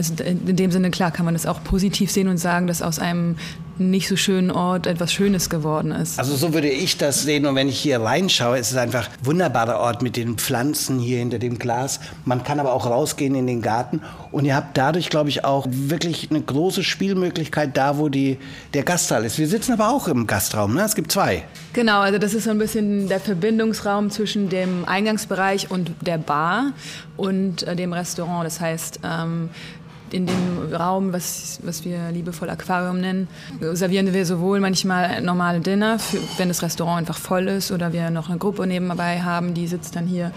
in 0.47 0.57
dem 0.57 0.71
Sinne, 0.71 0.91
klar, 0.91 1.11
kann 1.11 1.25
man 1.25 1.35
das 1.35 1.47
auch 1.47 1.63
positiv 1.63 2.11
sehen 2.11 2.29
und 2.29 2.39
sagen, 2.39 2.67
dass 2.67 2.83
aus 2.83 2.99
einem 2.99 3.37
nicht 3.79 4.09
so 4.09 4.17
schönen 4.17 4.51
Ort 4.51 4.87
etwas 4.87 5.13
Schönes 5.13 5.51
geworden 5.51 5.91
ist. 5.91 6.19
Also 6.19 6.35
so 6.37 6.55
würde 6.55 6.69
ich 6.69 6.97
das 6.97 7.23
sehen 7.23 7.47
und 7.47 7.55
wenn 7.55 7.69
ich 7.69 7.79
hier 7.79 8.01
reinschaue, 8.01 8.59
ist 8.59 8.71
es 8.71 8.77
einfach 8.77 9.09
ein 9.09 9.27
wunderbarer 9.27 9.79
Ort 9.81 10.03
mit 10.03 10.17
den 10.17 10.37
Pflanzen 10.37 10.99
hier 10.99 11.19
hinter 11.19 11.39
dem 11.39 11.59
Glas. 11.59 12.01
Man 12.25 12.43
kann 12.43 12.61
aber 12.61 12.73
auch 12.73 12.87
rausgehen 12.87 13.35
in 13.35 13.47
den 13.47 13.63
Garten 13.63 14.01
und 14.33 14.45
ihr 14.45 14.57
habt 14.57 14.77
dadurch, 14.77 15.11
glaube 15.11 15.29
ich, 15.29 15.45
auch 15.45 15.67
wirklich 15.69 16.31
eine 16.31 16.41
große 16.41 16.83
Spielmöglichkeit 16.83 17.77
da, 17.77 17.99
wo 17.99 18.09
die, 18.09 18.39
der 18.75 18.83
Gastsaal 18.83 19.25
ist. 19.25 19.39
Wir 19.39 19.49
sitzen 19.49 19.73
aber 19.73 19.91
auch 19.91 20.09
im 20.09 20.27
Gastraum, 20.27 20.75
ne? 20.75 20.83
es 20.83 20.95
gibt 20.95 21.13
zwei. 21.13 21.45
Genau, 21.73 22.01
also 22.01 22.19
das 22.19 22.35
ist 22.35 22.45
so 22.45 22.51
ein 22.51 22.59
bisschen 22.59 23.09
der 23.09 23.21
Verbindungsraum 23.21 24.11
zwischen 24.11 24.49
dem 24.49 24.85
Eingangsbereich 24.87 25.71
und 25.71 25.91
der 26.01 26.19
Bar 26.19 26.73
und 27.17 27.63
äh, 27.65 27.77
dem 27.77 27.93
Restaurant. 27.93 28.47
Das 28.47 28.61
heißt, 28.61 29.01
ähm, 29.05 29.51
in 30.11 30.27
dem 30.27 30.73
Raum, 30.73 31.13
was, 31.13 31.59
was 31.63 31.85
wir 31.85 32.11
liebevoll 32.13 32.51
Aquarium 32.51 33.01
nennen, 33.01 33.29
servieren 33.73 34.13
wir 34.13 34.27
sowohl 34.27 34.61
manchmal 34.61 35.21
normale 35.23 35.61
Dinner, 35.61 35.99
für, 35.99 36.19
wenn 36.39 36.49
das 36.49 36.63
Restaurant 36.63 36.99
einfach 36.99 37.19
voll 37.19 37.49
ist 37.49 37.73
oder 37.73 37.93
wir 37.93 38.11
noch 38.11 38.29
eine 38.29 38.39
Gruppe 38.39 38.67
nebenbei 38.67 39.21
haben, 39.21 39.55
die 39.55 39.67
sitzt 39.67 39.97
dann 39.97 40.07
hier. 40.07 40.33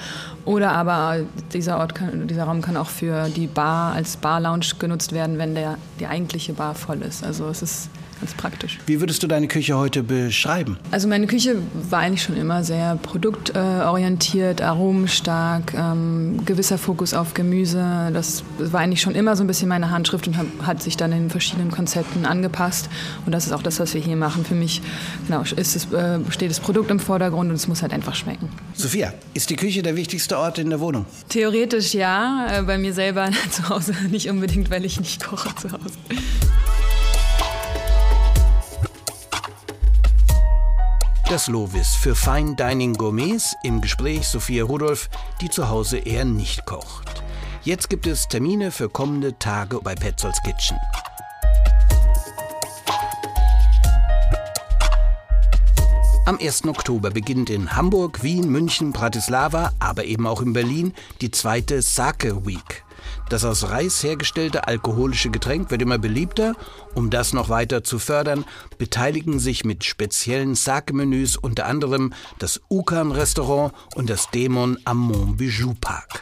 Oder 0.45 0.71
aber 0.71 1.17
dieser, 1.53 1.77
Ort 1.77 1.95
kann, 1.95 2.27
dieser 2.27 2.45
Raum 2.45 2.61
kann 2.61 2.77
auch 2.77 2.89
für 2.89 3.29
die 3.29 3.47
Bar 3.47 3.93
als 3.93 4.17
Bar-Lounge 4.17 4.65
genutzt 4.79 5.11
werden, 5.13 5.37
wenn 5.37 5.55
der, 5.55 5.77
die 5.99 6.07
eigentliche 6.07 6.53
Bar 6.53 6.75
voll 6.75 7.01
ist. 7.01 7.23
Also 7.23 7.47
es 7.47 7.61
ist 7.61 7.89
ganz 8.19 8.33
praktisch. 8.33 8.79
Wie 8.85 8.99
würdest 8.99 9.23
du 9.23 9.27
deine 9.27 9.47
Küche 9.47 9.77
heute 9.77 10.03
beschreiben? 10.03 10.77
Also 10.91 11.07
meine 11.07 11.27
Küche 11.27 11.57
war 11.89 11.99
eigentlich 11.99 12.23
schon 12.23 12.37
immer 12.37 12.63
sehr 12.63 12.97
produktorientiert, 12.97 14.61
aromenstark, 14.61 15.73
ähm, 15.73 16.43
gewisser 16.45 16.77
Fokus 16.77 17.13
auf 17.13 17.33
Gemüse. 17.33 18.11
Das 18.13 18.43
war 18.57 18.81
eigentlich 18.81 19.01
schon 19.01 19.15
immer 19.15 19.35
so 19.35 19.43
ein 19.43 19.47
bisschen 19.47 19.69
meine 19.69 19.89
Handschrift 19.89 20.27
und 20.27 20.37
hat 20.65 20.81
sich 20.81 20.97
dann 20.97 21.11
in 21.11 21.29
verschiedenen 21.29 21.71
Konzepten 21.71 22.25
angepasst. 22.25 22.89
Und 23.25 23.31
das 23.31 23.45
ist 23.45 23.53
auch 23.53 23.63
das, 23.63 23.79
was 23.79 23.93
wir 23.93 24.01
hier 24.01 24.15
machen. 24.15 24.45
Für 24.45 24.55
mich 24.55 24.81
genau, 25.27 25.41
ist 25.41 25.75
es, 25.75 25.91
äh, 25.93 26.19
steht 26.29 26.49
das 26.49 26.59
Produkt 26.59 26.91
im 26.91 26.99
Vordergrund 26.99 27.49
und 27.49 27.55
es 27.55 27.67
muss 27.67 27.81
halt 27.81 27.93
einfach 27.93 28.15
schmecken. 28.15 28.49
Sophia, 28.73 29.13
ist 29.33 29.49
die 29.49 29.55
Küche 29.55 29.81
der 29.81 29.95
wichtigste 29.95 30.37
Ort 30.37 30.59
in 30.59 30.69
der 30.69 30.79
Wohnung? 30.79 31.05
Theoretisch 31.29 31.93
ja, 31.93 32.47
äh, 32.59 32.61
bei 32.63 32.77
mir 32.77 32.93
selber 32.93 33.29
zu 33.51 33.69
Hause 33.69 33.93
nicht 34.09 34.29
unbedingt, 34.29 34.69
weil 34.69 34.85
ich 34.85 34.99
nicht 34.99 35.23
koche 35.23 35.55
zu 35.55 35.71
Hause. 35.71 35.97
Das 41.29 41.45
Lovis 41.45 41.93
für 41.93 42.15
Fine 42.15 42.55
Dining 42.55 42.95
Gourmets 42.95 43.55
im 43.61 43.81
Gespräch 43.81 44.27
Sophia 44.27 44.63
Rudolph, 44.63 45.11
die 45.41 45.49
zu 45.51 45.69
Hause 45.69 45.99
eher 45.99 46.25
nicht 46.25 46.65
kocht. 46.65 47.21
Jetzt 47.61 47.87
gibt 47.87 48.07
es 48.07 48.27
Termine 48.27 48.71
für 48.71 48.89
kommende 48.89 49.37
Tage 49.37 49.79
bei 49.83 49.93
Petzolds 49.93 50.41
Kitchen. 50.41 50.75
Am 56.25 56.39
1. 56.41 56.65
Oktober 56.65 57.11
beginnt 57.11 57.51
in 57.51 57.75
Hamburg, 57.75 58.23
Wien, 58.23 58.49
München, 58.49 58.91
Bratislava, 58.91 59.71
aber 59.77 60.05
eben 60.05 60.25
auch 60.25 60.41
in 60.41 60.53
Berlin 60.53 60.95
die 61.21 61.29
zweite 61.29 61.83
Sake 61.83 62.43
Week. 62.47 62.83
Das 63.29 63.45
aus 63.45 63.69
Reis 63.69 64.03
hergestellte 64.03 64.67
alkoholische 64.67 65.29
Getränk 65.29 65.71
wird 65.71 65.81
immer 65.81 65.97
beliebter. 65.97 66.55
Um 66.95 67.09
das 67.09 67.33
noch 67.33 67.49
weiter 67.49 67.83
zu 67.83 67.99
fördern, 67.99 68.45
beteiligen 68.77 69.39
sich 69.39 69.65
mit 69.65 69.83
speziellen 69.83 70.55
Sake-Menüs 70.55 71.37
unter 71.37 71.65
anderem 71.65 72.13
das 72.39 72.61
Ukan-Restaurant 72.69 73.73
und 73.95 74.09
das 74.09 74.29
Dämon 74.31 74.77
am 74.85 74.97
Mont 74.97 75.37
Bijou 75.37 75.73
Park. 75.79 76.21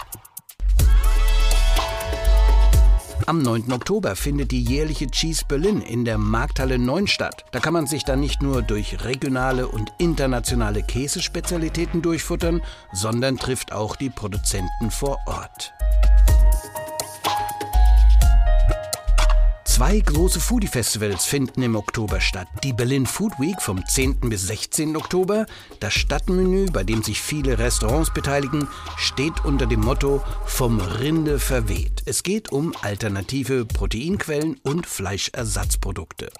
Am 3.28 3.42
9. 3.42 3.74
Oktober 3.74 4.16
findet 4.16 4.52
die 4.52 4.64
jährliche 4.64 5.08
Cheese 5.08 5.44
Berlin 5.46 5.82
in 5.82 6.06
der 6.06 6.18
Markthalle 6.18 6.80
9 6.80 7.08
statt. 7.08 7.44
Da 7.52 7.60
kann 7.60 7.74
man 7.74 7.86
sich 7.86 8.06
dann 8.06 8.22
nicht 8.22 8.42
nur 8.42 8.62
durch 8.62 9.04
regionale 9.04 9.68
und 9.68 9.92
internationale 9.98 10.82
Käsespezialitäten 10.82 12.02
durchfuttern, 12.02 12.62
sondern 12.94 13.38
trifft 13.38 13.74
auch 13.74 13.98
die 13.98 14.10
Produzenten 14.10 14.92
vor 14.92 15.20
Ort. 15.26 15.74
Zwei 19.78 20.00
große 20.00 20.40
Foodie-Festivals 20.40 21.26
finden 21.26 21.62
im 21.62 21.76
Oktober 21.76 22.20
statt. 22.20 22.48
Die 22.64 22.74
Berlin 22.74 23.06
Food 23.06 23.34
Week 23.40 23.62
vom 23.62 23.86
10. 23.86 24.22
bis 24.22 24.48
16. 24.48 24.98
Oktober. 24.98 25.46
Das 25.80 25.94
Stadtmenü, 25.94 26.66
bei 26.72 26.84
dem 26.84 27.04
sich 27.04 27.22
viele 27.22 27.60
Restaurants 27.60 28.12
beteiligen, 28.12 28.68
steht 28.96 29.46
unter 29.46 29.68
dem 29.68 29.82
Motto 29.82 30.24
Vom 30.48 30.82
Rinde 30.82 31.38
verweht. 31.38 32.02
Es 32.06 32.24
geht 32.24 32.52
um 32.52 32.74
alternative 32.82 33.66
Proteinquellen 33.66 34.60
und 34.64 34.88
Fleischersatzprodukte. 34.88 36.32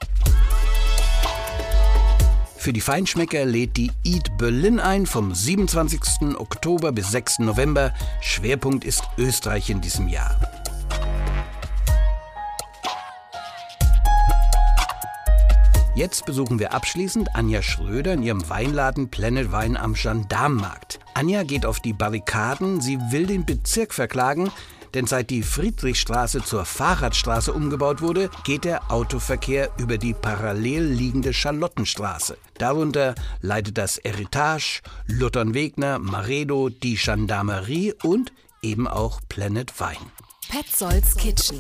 Für 2.58 2.74
die 2.74 2.82
Feinschmecker 2.82 3.46
lädt 3.46 3.78
die 3.78 3.92
Eat 4.04 4.36
Berlin 4.40 4.80
ein 4.80 5.06
vom 5.06 5.36
27. 5.36 6.40
Oktober 6.40 6.92
bis 6.92 7.12
6. 7.12 7.38
November. 7.42 7.94
Schwerpunkt 8.20 8.84
ist 8.84 9.04
Österreich 9.20 9.70
in 9.70 9.80
diesem 9.80 10.08
Jahr. 10.08 10.40
Jetzt 15.98 16.28
besuchen 16.28 16.60
wir 16.60 16.76
abschließend 16.76 17.36
Anja 17.36 17.64
Schröder 17.64 18.14
in 18.14 18.22
ihrem 18.22 18.48
Weinladen 18.52 19.10
Planet 19.10 19.52
Wein 19.52 19.76
am 19.76 19.96
Gendarmenmarkt. 19.96 21.00
Anja 21.16 21.42
geht 21.42 21.66
auf 21.66 21.80
die 21.80 21.94
Barrikaden, 21.94 22.82
sie 22.82 23.00
will 23.10 23.26
den 23.26 23.48
Bezirk 23.48 23.96
verklagen, 23.96 24.52
denn 24.94 25.08
seit 25.08 25.32
die 25.32 25.42
Friedrichstraße 25.42 26.44
zur 26.44 26.66
Fahrradstraße 26.66 27.52
umgebaut 27.52 28.04
wurde, 28.04 28.30
geht 28.44 28.64
der 28.64 28.92
Autoverkehr 28.92 29.72
über 29.80 29.98
die 29.98 30.14
parallel 30.14 30.84
liegende 30.84 31.34
Charlottenstraße. 31.34 32.38
Darunter 32.60 33.16
leidet 33.42 33.80
das 33.80 34.00
Heritage, 34.04 34.84
Luthern-Wegner, 35.08 35.98
Maredo, 35.98 36.70
die 36.70 36.94
Gendarmerie 36.94 37.96
und 38.04 38.32
eben 38.62 38.88
auch 38.88 39.20
Planet 39.30 39.80
Wein. 39.80 39.98
Petzolds 40.48 41.16
Kitchen. 41.16 41.60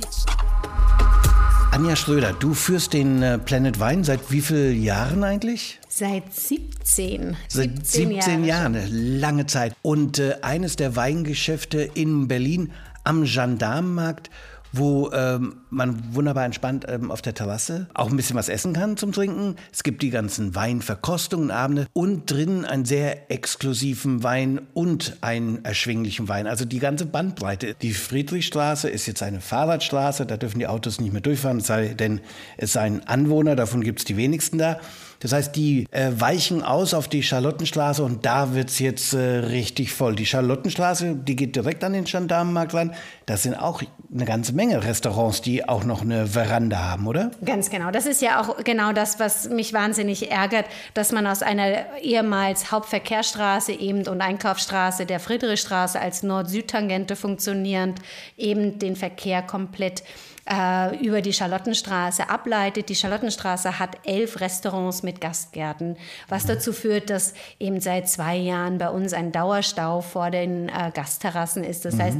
Anja 1.78 1.96
Schröder, 1.96 2.34
du 2.34 2.56
führst 2.56 2.94
den 2.94 3.22
äh, 3.22 3.38
Planet 3.38 3.80
Wein 3.80 4.04
seit 4.04 4.32
wie 4.32 4.42
vielen 4.42 4.82
Jahren 4.82 5.24
eigentlich? 5.24 5.80
Seit 5.88 6.34
17. 6.34 7.38
Seit 7.50 7.86
17, 7.86 8.10
17 8.16 8.44
Jahren, 8.46 8.76
eine 8.76 8.88
lange 8.88 9.46
Zeit. 9.46 9.76
Und 9.84 10.18
äh, 10.18 10.38
eines 10.42 10.76
der 10.76 10.96
Weingeschäfte 10.96 11.84
in 11.94 12.28
Berlin 12.28 12.72
am 13.04 13.26
Gendarmenmarkt 13.26 14.32
wo 14.78 15.12
ähm, 15.12 15.58
man 15.70 16.16
wunderbar 16.16 16.46
entspannt 16.46 16.86
ähm, 16.88 17.12
auf 17.12 17.22
der 17.22 17.34
Terrasse 17.34 17.88
auch 17.94 18.10
ein 18.10 18.16
bisschen 18.16 18.36
was 18.36 18.50
essen 18.50 18.74
kann 18.74 18.98
zum 18.98 19.12
Trinken. 19.12 19.56
Es 19.72 19.84
gibt 19.84 20.02
die 20.02 20.10
ganzen 20.10 20.56
Weinverkostungen, 20.56 21.52
Abende 21.52 21.88
und 21.94 22.30
drinnen 22.32 22.66
einen 22.66 22.86
sehr 22.86 23.32
exklusiven 23.32 24.24
Wein 24.24 24.62
und 24.74 25.18
einen 25.22 25.64
erschwinglichen 25.66 26.28
Wein. 26.28 26.48
Also 26.48 26.66
die 26.66 26.80
ganze 26.80 27.06
Bandbreite. 27.06 27.76
Die 27.82 27.94
Friedrichstraße 27.94 28.90
ist 28.90 29.06
jetzt 29.06 29.24
eine 29.24 29.42
Fahrradstraße, 29.42 30.26
da 30.26 30.38
dürfen 30.38 30.60
die 30.60 30.68
Autos 30.68 31.00
nicht 31.00 31.14
mehr 31.14 31.22
durchfahren, 31.22 31.58
es 31.58 31.68
sei 31.68 31.94
denn, 31.94 32.22
es 32.58 32.74
seien 32.74 33.08
Anwohner, 33.08 33.56
davon 33.56 33.82
gibt 33.82 34.00
es 34.00 34.06
die 34.06 34.18
wenigsten 34.18 34.58
da. 34.58 34.80
Das 35.20 35.34
heißt, 35.34 35.56
die 35.56 35.88
äh, 35.92 36.12
weichen 36.16 36.64
aus 36.64 36.94
auf 36.94 37.08
die 37.08 37.24
Charlottenstraße 37.24 38.04
und 38.04 38.26
da 38.26 38.54
wird 38.54 38.70
es 38.70 38.80
jetzt 38.80 39.14
äh, 39.14 39.18
richtig 39.18 39.94
voll. 39.94 40.16
Die 40.16 40.26
Charlottenstraße, 40.26 41.16
die 41.16 41.36
geht 41.36 41.56
direkt 41.56 41.84
an 41.84 41.94
den 41.94 42.06
Gendarmenmarkt 42.06 42.74
ran. 42.74 42.94
Das 43.26 43.44
sind 43.44 43.56
auch 43.56 43.82
eine 44.14 44.26
ganze 44.26 44.54
Menge 44.54 44.84
Restaurants, 44.84 45.42
die 45.42 45.68
auch 45.68 45.84
noch 45.84 46.02
eine 46.02 46.28
Veranda 46.28 46.78
haben, 46.78 47.08
oder? 47.08 47.32
Ganz 47.44 47.70
genau. 47.70 47.92
Das 47.92 48.06
ist 48.06 48.22
ja 48.22 48.42
auch 48.42 48.64
genau 48.64 48.94
das, 48.94 49.20
was 49.20 49.50
mich 49.50 49.74
wahnsinnig 49.74 50.32
ärgert, 50.32 50.66
dass 50.94 51.12
man 51.12 51.28
aus 51.28 51.42
einer 51.42 51.98
ehemals 52.02 52.72
Hauptverkehrsstraße 52.72 53.74
eben 53.74 54.08
und 54.08 54.22
Einkaufsstraße 54.22 55.06
der 55.06 55.20
Friedrichstraße 55.20 56.00
als 56.00 56.24
Nord-Süd-Tangente 56.24 57.16
funktionierend 57.16 58.00
eben 58.38 58.80
den 58.80 58.96
Verkehr 58.96 59.42
komplett 59.42 60.04
äh, 60.50 61.06
über 61.06 61.22
die 61.22 61.34
Charlottenstraße 61.34 62.30
ableitet. 62.30 62.90
Die 62.90 62.96
Charlottenstraße 62.96 63.80
hat 63.80 63.98
elf 64.04 64.40
Restaurants 64.40 65.04
mit 65.04 65.22
Gastgärten, 65.22 65.98
was 66.28 66.46
dazu 66.46 66.74
führt, 66.74 67.10
dass 67.10 67.34
eben 67.60 67.80
seit 67.80 68.10
zwei 68.10 68.36
Jahren 68.36 68.78
bei 68.78 68.90
uns 68.90 69.14
ein 69.14 69.32
Dauerstau 69.32 70.02
vor 70.02 70.32
den 70.32 70.70
äh, 70.70 70.92
Gastterrassen 70.94 71.64
ist. 71.64 71.86
Das 71.86 71.96
mhm. 71.96 72.02
heißt, 72.02 72.18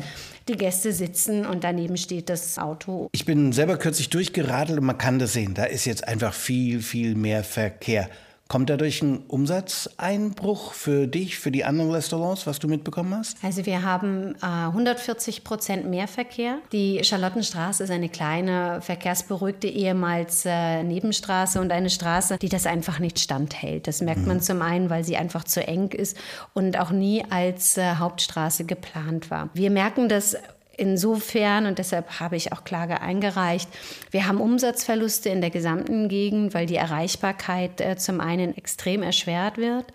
die 0.48 0.56
Gäste 0.56 0.94
sitzen 0.94 1.46
und 1.46 1.64
daneben 1.64 1.98
steht 1.98 2.30
das 2.30 2.58
Auto. 2.58 3.10
Ich 3.12 3.26
bin 3.26 3.52
selber 3.52 3.78
kürzlich 3.78 4.10
durchgeradelt 4.10 4.80
und 4.80 4.86
man 4.86 4.98
kann 4.98 5.20
das 5.20 5.34
sehen. 5.34 5.54
Da 5.54 5.66
ist 5.66 5.86
jetzt 5.86 6.08
einfach 6.08 6.34
viel, 6.34 6.82
viel 6.82 7.16
mehr 7.16 7.44
Verkehr. 7.44 8.10
Kommt 8.48 8.70
dadurch 8.70 9.02
ein 9.02 9.26
Umsatzeinbruch 9.28 10.74
für 10.74 11.08
dich, 11.08 11.38
für 11.38 11.52
die 11.52 11.66
anderen 11.66 11.92
Restaurants, 11.92 12.48
was 12.48 12.60
du 12.60 12.68
mitbekommen 12.68 13.14
hast? 13.16 13.38
Also 13.44 13.66
wir 13.66 13.84
haben 13.84 14.36
äh, 14.42 14.46
140 14.46 15.44
Prozent 15.44 15.90
mehr 15.90 16.08
Verkehr. 16.08 16.60
Die 16.72 17.04
Charlottenstraße 17.04 17.84
ist 17.84 17.90
eine 17.90 18.10
kleine, 18.10 18.82
verkehrsberuhigte 18.82 19.68
ehemals 19.68 20.46
äh, 20.46 20.84
Nebenstraße 20.84 21.60
und 21.60 21.72
eine 21.72 21.90
Straße, 21.90 22.38
die 22.38 22.50
das 22.50 22.66
einfach 22.66 23.00
nicht 23.00 23.20
standhält. 23.20 23.88
Das 23.88 24.02
merkt 24.02 24.26
man 24.26 24.42
zum 24.42 24.62
einen, 24.62 24.90
weil 24.90 25.04
sie 25.04 25.18
einfach 25.18 25.44
zu 25.44 25.66
eng 25.68 25.90
ist 25.90 26.18
und 26.54 26.80
auch 26.80 26.92
nie 26.92 27.24
als 27.30 27.78
äh, 27.78 27.96
Hauptstraße 27.96 28.64
geplant 28.64 29.30
war. 29.30 29.50
Wir 29.54 29.72
merken 29.72 30.08
das 30.08 30.38
Insofern, 30.80 31.66
und 31.66 31.80
deshalb 31.80 32.20
habe 32.20 32.36
ich 32.36 32.54
auch 32.54 32.64
Klage 32.64 33.02
eingereicht, 33.02 33.68
wir 34.12 34.28
haben 34.28 34.40
Umsatzverluste 34.40 35.28
in 35.30 35.42
der 35.42 35.50
gesamten 35.50 36.08
Gegend, 36.08 36.54
weil 36.54 36.68
die 36.68 36.76
Erreichbarkeit 36.76 37.82
äh, 37.82 37.98
zum 37.98 38.22
einen 38.22 38.56
extrem 38.56 39.02
erschwert 39.02 39.58
wird. 39.58 39.86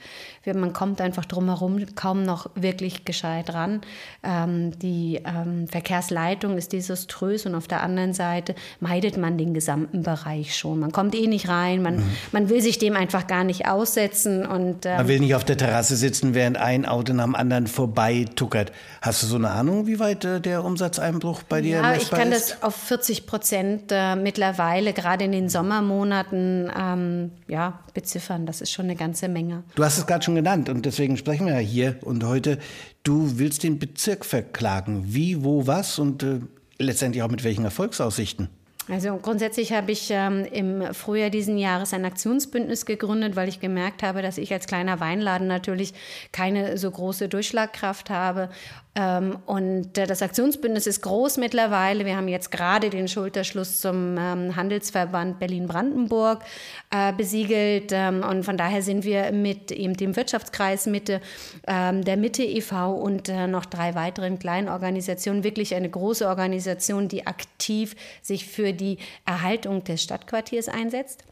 Man 0.44 0.72
kommt 0.72 1.00
einfach 1.00 1.24
drumherum 1.24 1.94
kaum 1.94 2.24
noch 2.24 2.50
wirklich 2.54 3.04
gescheit 3.04 3.54
ran. 3.54 3.80
Ähm, 4.22 4.78
die 4.78 5.20
ähm, 5.24 5.68
Verkehrsleitung 5.68 6.58
ist 6.58 6.72
desaströs 6.72 7.46
und 7.46 7.54
auf 7.54 7.68
der 7.68 7.82
anderen 7.82 8.12
Seite 8.12 8.54
meidet 8.80 9.16
man 9.16 9.38
den 9.38 9.54
gesamten 9.54 10.02
Bereich 10.02 10.56
schon. 10.56 10.80
Man 10.80 10.92
kommt 10.92 11.14
eh 11.14 11.26
nicht 11.26 11.48
rein, 11.48 11.82
man, 11.82 11.96
mhm. 11.96 12.10
man 12.32 12.48
will 12.48 12.60
sich 12.60 12.78
dem 12.78 12.96
einfach 12.96 13.26
gar 13.26 13.44
nicht 13.44 13.66
aussetzen. 13.68 14.44
Und, 14.44 14.84
ähm, 14.84 14.96
man 14.96 15.08
will 15.08 15.20
nicht 15.20 15.34
auf 15.34 15.44
der 15.44 15.56
Terrasse 15.56 15.96
sitzen, 15.96 16.34
während 16.34 16.56
ein 16.56 16.86
Auto 16.86 17.12
nach 17.12 17.24
dem 17.24 17.34
anderen 17.34 17.66
vorbei 17.66 18.26
tuckert. 18.34 18.72
Hast 19.00 19.22
du 19.22 19.26
so 19.26 19.36
eine 19.36 19.50
Ahnung, 19.50 19.86
wie 19.86 19.98
weit 19.98 20.24
äh, 20.24 20.40
der 20.40 20.64
Umsatzeinbruch 20.64 21.42
bei 21.44 21.60
dir 21.60 21.78
ja, 21.78 21.92
ist? 21.92 22.04
ich 22.04 22.10
kann 22.10 22.30
das 22.30 22.62
auf 22.62 22.74
40 22.74 23.26
Prozent 23.26 23.84
äh, 23.90 24.16
mittlerweile, 24.16 24.92
gerade 24.92 25.24
in 25.24 25.32
den 25.32 25.48
Sommermonaten, 25.48 26.70
ähm, 26.78 27.30
ja, 27.48 27.80
beziffern. 27.94 28.46
Das 28.46 28.60
ist 28.60 28.72
schon 28.72 28.86
eine 28.86 28.96
ganze 28.96 29.28
Menge. 29.28 29.62
Du 29.74 29.84
hast 29.84 29.98
es 29.98 30.06
gerade 30.06 30.24
schon 30.24 30.31
schon 30.32 30.36
genannt 30.36 30.68
und 30.68 30.86
deswegen 30.86 31.16
sprechen 31.16 31.46
wir 31.46 31.54
ja 31.54 31.60
hier 31.60 31.96
und 32.02 32.24
heute. 32.24 32.58
Du 33.02 33.38
willst 33.38 33.62
den 33.62 33.78
Bezirk 33.78 34.24
verklagen. 34.24 35.04
Wie, 35.08 35.44
wo, 35.44 35.66
was 35.66 35.98
und 35.98 36.22
äh, 36.22 36.40
letztendlich 36.78 37.22
auch 37.22 37.30
mit 37.30 37.44
welchen 37.44 37.64
Erfolgsaussichten? 37.64 38.48
Also 38.88 39.16
grundsätzlich 39.16 39.72
habe 39.72 39.92
ich 39.92 40.08
ähm, 40.10 40.44
im 40.44 40.92
Frühjahr 40.92 41.30
diesen 41.30 41.56
Jahres 41.56 41.94
ein 41.94 42.04
Aktionsbündnis 42.04 42.84
gegründet, 42.84 43.36
weil 43.36 43.48
ich 43.48 43.60
gemerkt 43.60 44.02
habe, 44.02 44.22
dass 44.22 44.38
ich 44.38 44.52
als 44.52 44.66
kleiner 44.66 44.98
Weinladen 44.98 45.46
natürlich 45.46 45.94
keine 46.32 46.76
so 46.78 46.90
große 46.90 47.28
Durchschlagkraft 47.28 48.10
habe 48.10 48.48
und 48.94 49.96
äh, 49.96 50.06
das 50.06 50.20
Aktionsbündnis 50.20 50.86
ist 50.86 51.00
groß 51.00 51.38
mittlerweile. 51.38 52.04
Wir 52.04 52.16
haben 52.16 52.28
jetzt 52.28 52.50
gerade 52.50 52.90
den 52.90 53.08
Schulterschluss 53.08 53.80
zum 53.80 54.18
ähm, 54.18 54.54
Handelsverband 54.54 55.38
Berlin-Brandenburg 55.38 56.44
äh, 56.90 57.14
besiegelt. 57.14 57.90
Ähm, 57.92 58.22
und 58.22 58.44
von 58.44 58.58
daher 58.58 58.82
sind 58.82 59.04
wir 59.04 59.32
mit 59.32 59.72
eben 59.72 59.96
dem 59.96 60.14
Wirtschaftskreis 60.14 60.86
Mitte, 60.86 61.20
der 61.66 62.16
Mitte 62.16 62.42
e.V. 62.42 62.92
und 62.92 63.28
äh, 63.28 63.46
noch 63.46 63.64
drei 63.64 63.94
weiteren 63.94 64.38
kleinen 64.38 64.68
Organisationen 64.68 65.44
wirklich 65.44 65.74
eine 65.74 65.88
große 65.88 66.26
Organisation, 66.26 67.08
die 67.08 67.26
aktiv 67.26 67.96
sich 68.20 68.46
für 68.46 68.72
die 68.72 68.98
Erhaltung 69.24 69.84
des 69.84 70.02
Stadtquartiers 70.02 70.68
einsetzt. 70.68 71.24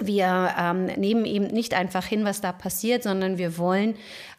Wir 0.00 0.52
ähm, 0.58 0.86
nehmen 0.86 1.24
eben 1.24 1.46
nicht 1.46 1.72
einfach 1.72 2.04
hin, 2.04 2.24
was 2.24 2.40
da 2.40 2.50
passiert, 2.50 3.04
sondern 3.04 3.38
wir 3.38 3.58
wollen 3.58 3.94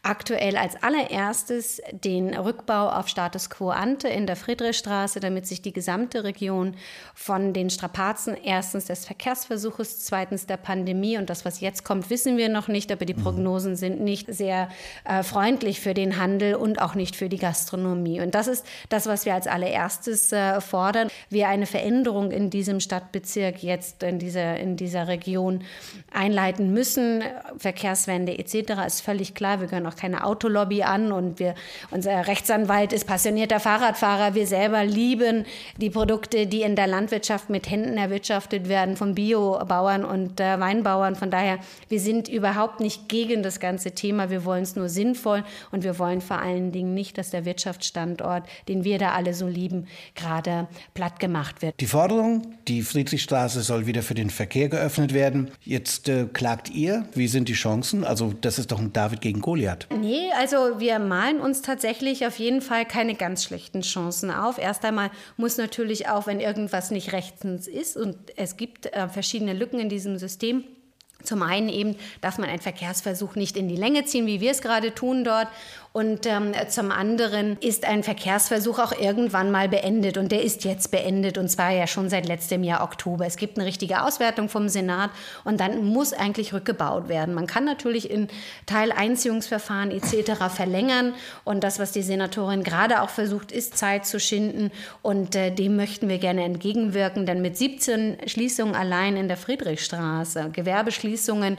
aktuell 0.05 0.55
als 0.57 0.75
allererstes 0.83 1.81
den 1.91 2.35
Rückbau 2.35 2.89
auf 2.89 3.07
Status 3.07 3.49
quo 3.49 3.69
ante 3.69 4.07
in 4.07 4.27
der 4.27 4.35
Friedrichstraße, 4.35 5.19
damit 5.19 5.47
sich 5.47 5.61
die 5.61 5.73
gesamte 5.73 6.23
Region 6.23 6.75
von 7.15 7.53
den 7.53 7.69
Strapazen 7.69 8.35
erstens 8.35 8.85
des 8.85 9.05
Verkehrsversuches, 9.05 10.03
zweitens 10.03 10.45
der 10.45 10.57
Pandemie 10.57 11.17
und 11.17 11.29
das, 11.29 11.45
was 11.45 11.61
jetzt 11.61 11.85
kommt, 11.85 12.09
wissen 12.09 12.37
wir 12.37 12.49
noch 12.49 12.67
nicht, 12.67 12.91
aber 12.91 13.05
die 13.05 13.15
mhm. 13.15 13.23
Prognosen 13.23 13.75
sind 13.77 14.01
nicht 14.01 14.31
sehr 14.31 14.69
äh, 15.05 15.23
freundlich 15.23 15.79
für 15.79 15.93
den 15.93 16.17
Handel 16.17 16.55
und 16.55 16.81
auch 16.81 16.95
nicht 16.95 17.15
für 17.15 17.29
die 17.29 17.39
Gastronomie. 17.39 18.19
Und 18.19 18.35
das 18.35 18.47
ist 18.47 18.65
das, 18.89 19.07
was 19.07 19.25
wir 19.25 19.33
als 19.33 19.47
allererstes 19.47 20.31
äh, 20.33 20.59
fordern. 20.59 21.07
Wir 21.29 21.47
eine 21.47 21.65
Veränderung 21.65 22.29
in 22.31 22.49
diesem 22.49 22.79
Stadtbezirk 22.79 23.63
jetzt 23.63 24.03
in 24.03 24.19
dieser, 24.19 24.59
in 24.59 24.75
dieser 24.75 25.07
Region 25.07 25.44
einleiten 26.11 26.73
müssen. 26.73 27.23
Verkehrswende 27.57 28.37
etc. 28.37 28.85
ist 28.85 29.01
völlig 29.01 29.33
klar. 29.35 29.59
Wir 29.59 29.67
gehören 29.67 29.87
auch 29.87 29.95
keine 29.95 30.25
Autolobby 30.25 30.83
an 30.83 31.11
und 31.11 31.39
wir, 31.39 31.55
unser 31.91 32.27
Rechtsanwalt 32.27 32.93
ist 32.93 33.05
passionierter 33.05 33.59
Fahrradfahrer. 33.59 34.35
Wir 34.35 34.47
selber 34.47 34.83
lieben 34.83 35.45
die 35.77 35.89
Produkte, 35.89 36.47
die 36.47 36.61
in 36.61 36.75
der 36.75 36.87
Landwirtschaft 36.87 37.49
mit 37.49 37.69
Händen 37.69 37.97
erwirtschaftet 37.97 38.69
werden 38.69 38.95
von 38.97 39.15
Biobauern 39.15 40.05
und 40.05 40.39
äh, 40.39 40.59
Weinbauern. 40.59 41.15
Von 41.15 41.31
daher, 41.31 41.59
wir 41.89 41.99
sind 41.99 42.27
überhaupt 42.27 42.79
nicht 42.79 43.09
gegen 43.09 43.43
das 43.43 43.59
ganze 43.59 43.91
Thema. 43.91 44.29
Wir 44.29 44.45
wollen 44.45 44.63
es 44.63 44.75
nur 44.75 44.89
sinnvoll 44.89 45.43
und 45.71 45.83
wir 45.83 45.99
wollen 45.99 46.21
vor 46.21 46.39
allen 46.39 46.71
Dingen 46.71 46.93
nicht, 46.93 47.17
dass 47.17 47.31
der 47.31 47.45
Wirtschaftsstandort, 47.45 48.43
den 48.67 48.83
wir 48.83 48.97
da 48.97 49.11
alle 49.11 49.33
so 49.33 49.47
lieben, 49.47 49.87
gerade 50.15 50.67
platt 50.93 51.19
gemacht 51.19 51.61
wird. 51.61 51.79
Die 51.79 51.85
Forderung, 51.85 52.55
die 52.67 52.81
Friedrichstraße 52.81 53.61
soll 53.61 53.85
wieder 53.85 54.01
für 54.01 54.13
den 54.13 54.29
Verkehr 54.29 54.69
geöffnet 54.69 55.13
werden. 55.13 55.34
Jetzt 55.61 56.09
äh, 56.09 56.25
klagt 56.31 56.69
ihr. 56.69 57.07
Wie 57.13 57.27
sind 57.27 57.49
die 57.49 57.53
Chancen? 57.53 58.03
Also 58.03 58.33
das 58.41 58.59
ist 58.59 58.71
doch 58.71 58.79
ein 58.79 58.93
David 58.93 59.21
gegen 59.21 59.41
Goliath. 59.41 59.87
Nee, 59.97 60.31
also 60.37 60.79
wir 60.79 60.99
malen 60.99 61.39
uns 61.39 61.61
tatsächlich 61.61 62.25
auf 62.25 62.37
jeden 62.39 62.61
Fall 62.61 62.85
keine 62.85 63.15
ganz 63.15 63.43
schlechten 63.43 63.81
Chancen 63.81 64.31
auf. 64.31 64.57
Erst 64.57 64.85
einmal 64.85 65.11
muss 65.37 65.57
natürlich 65.57 66.07
auch, 66.07 66.27
wenn 66.27 66.39
irgendwas 66.39 66.91
nicht 66.91 67.13
rechtens 67.13 67.67
ist 67.67 67.97
und 67.97 68.17
es 68.35 68.57
gibt 68.57 68.87
äh, 68.87 69.07
verschiedene 69.07 69.53
Lücken 69.53 69.79
in 69.79 69.89
diesem 69.89 70.17
System, 70.17 70.63
zum 71.25 71.41
einen 71.41 71.69
eben 71.69 71.95
darf 72.21 72.37
man 72.37 72.49
einen 72.49 72.61
Verkehrsversuch 72.61 73.35
nicht 73.35 73.57
in 73.57 73.67
die 73.67 73.75
Länge 73.75 74.05
ziehen, 74.05 74.27
wie 74.27 74.41
wir 74.41 74.51
es 74.51 74.61
gerade 74.61 74.93
tun 74.93 75.23
dort. 75.23 75.47
Und 75.95 76.25
ähm, 76.25 76.51
zum 76.67 76.91
anderen 76.91 77.55
ist 77.61 77.85
ein 77.85 78.03
Verkehrsversuch 78.03 78.79
auch 78.79 78.91
irgendwann 78.91 79.49
mal 79.49 79.69
beendet. 79.69 80.17
Und 80.17 80.33
der 80.33 80.43
ist 80.43 80.65
jetzt 80.65 80.91
beendet 80.91 81.37
und 81.37 81.47
zwar 81.47 81.71
ja 81.71 81.87
schon 81.87 82.09
seit 82.09 82.27
letztem 82.27 82.65
Jahr 82.65 82.83
Oktober. 82.83 83.25
Es 83.25 83.37
gibt 83.37 83.57
eine 83.57 83.65
richtige 83.65 84.03
Auswertung 84.03 84.49
vom 84.49 84.67
Senat 84.67 85.09
und 85.45 85.61
dann 85.61 85.85
muss 85.85 86.11
eigentlich 86.11 86.53
rückgebaut 86.53 87.07
werden. 87.07 87.33
Man 87.33 87.47
kann 87.47 87.63
natürlich 87.63 88.11
in 88.11 88.27
Teileinziehungsverfahren 88.65 89.89
etc. 89.89 90.53
verlängern. 90.53 91.13
Und 91.45 91.63
das, 91.63 91.79
was 91.79 91.93
die 91.93 92.03
Senatorin 92.03 92.63
gerade 92.63 93.01
auch 93.01 93.09
versucht, 93.09 93.53
ist 93.53 93.77
Zeit 93.77 94.05
zu 94.05 94.19
schinden. 94.19 94.71
Und 95.01 95.33
äh, 95.33 95.49
dem 95.49 95.77
möchten 95.77 96.09
wir 96.09 96.17
gerne 96.17 96.43
entgegenwirken. 96.43 97.25
Denn 97.25 97.41
mit 97.41 97.55
17 97.55 98.17
Schließungen 98.27 98.75
allein 98.75 99.15
in 99.15 99.29
der 99.29 99.37
Friedrichstraße, 99.37 100.49
Gewerbeschließungen, 100.51 101.57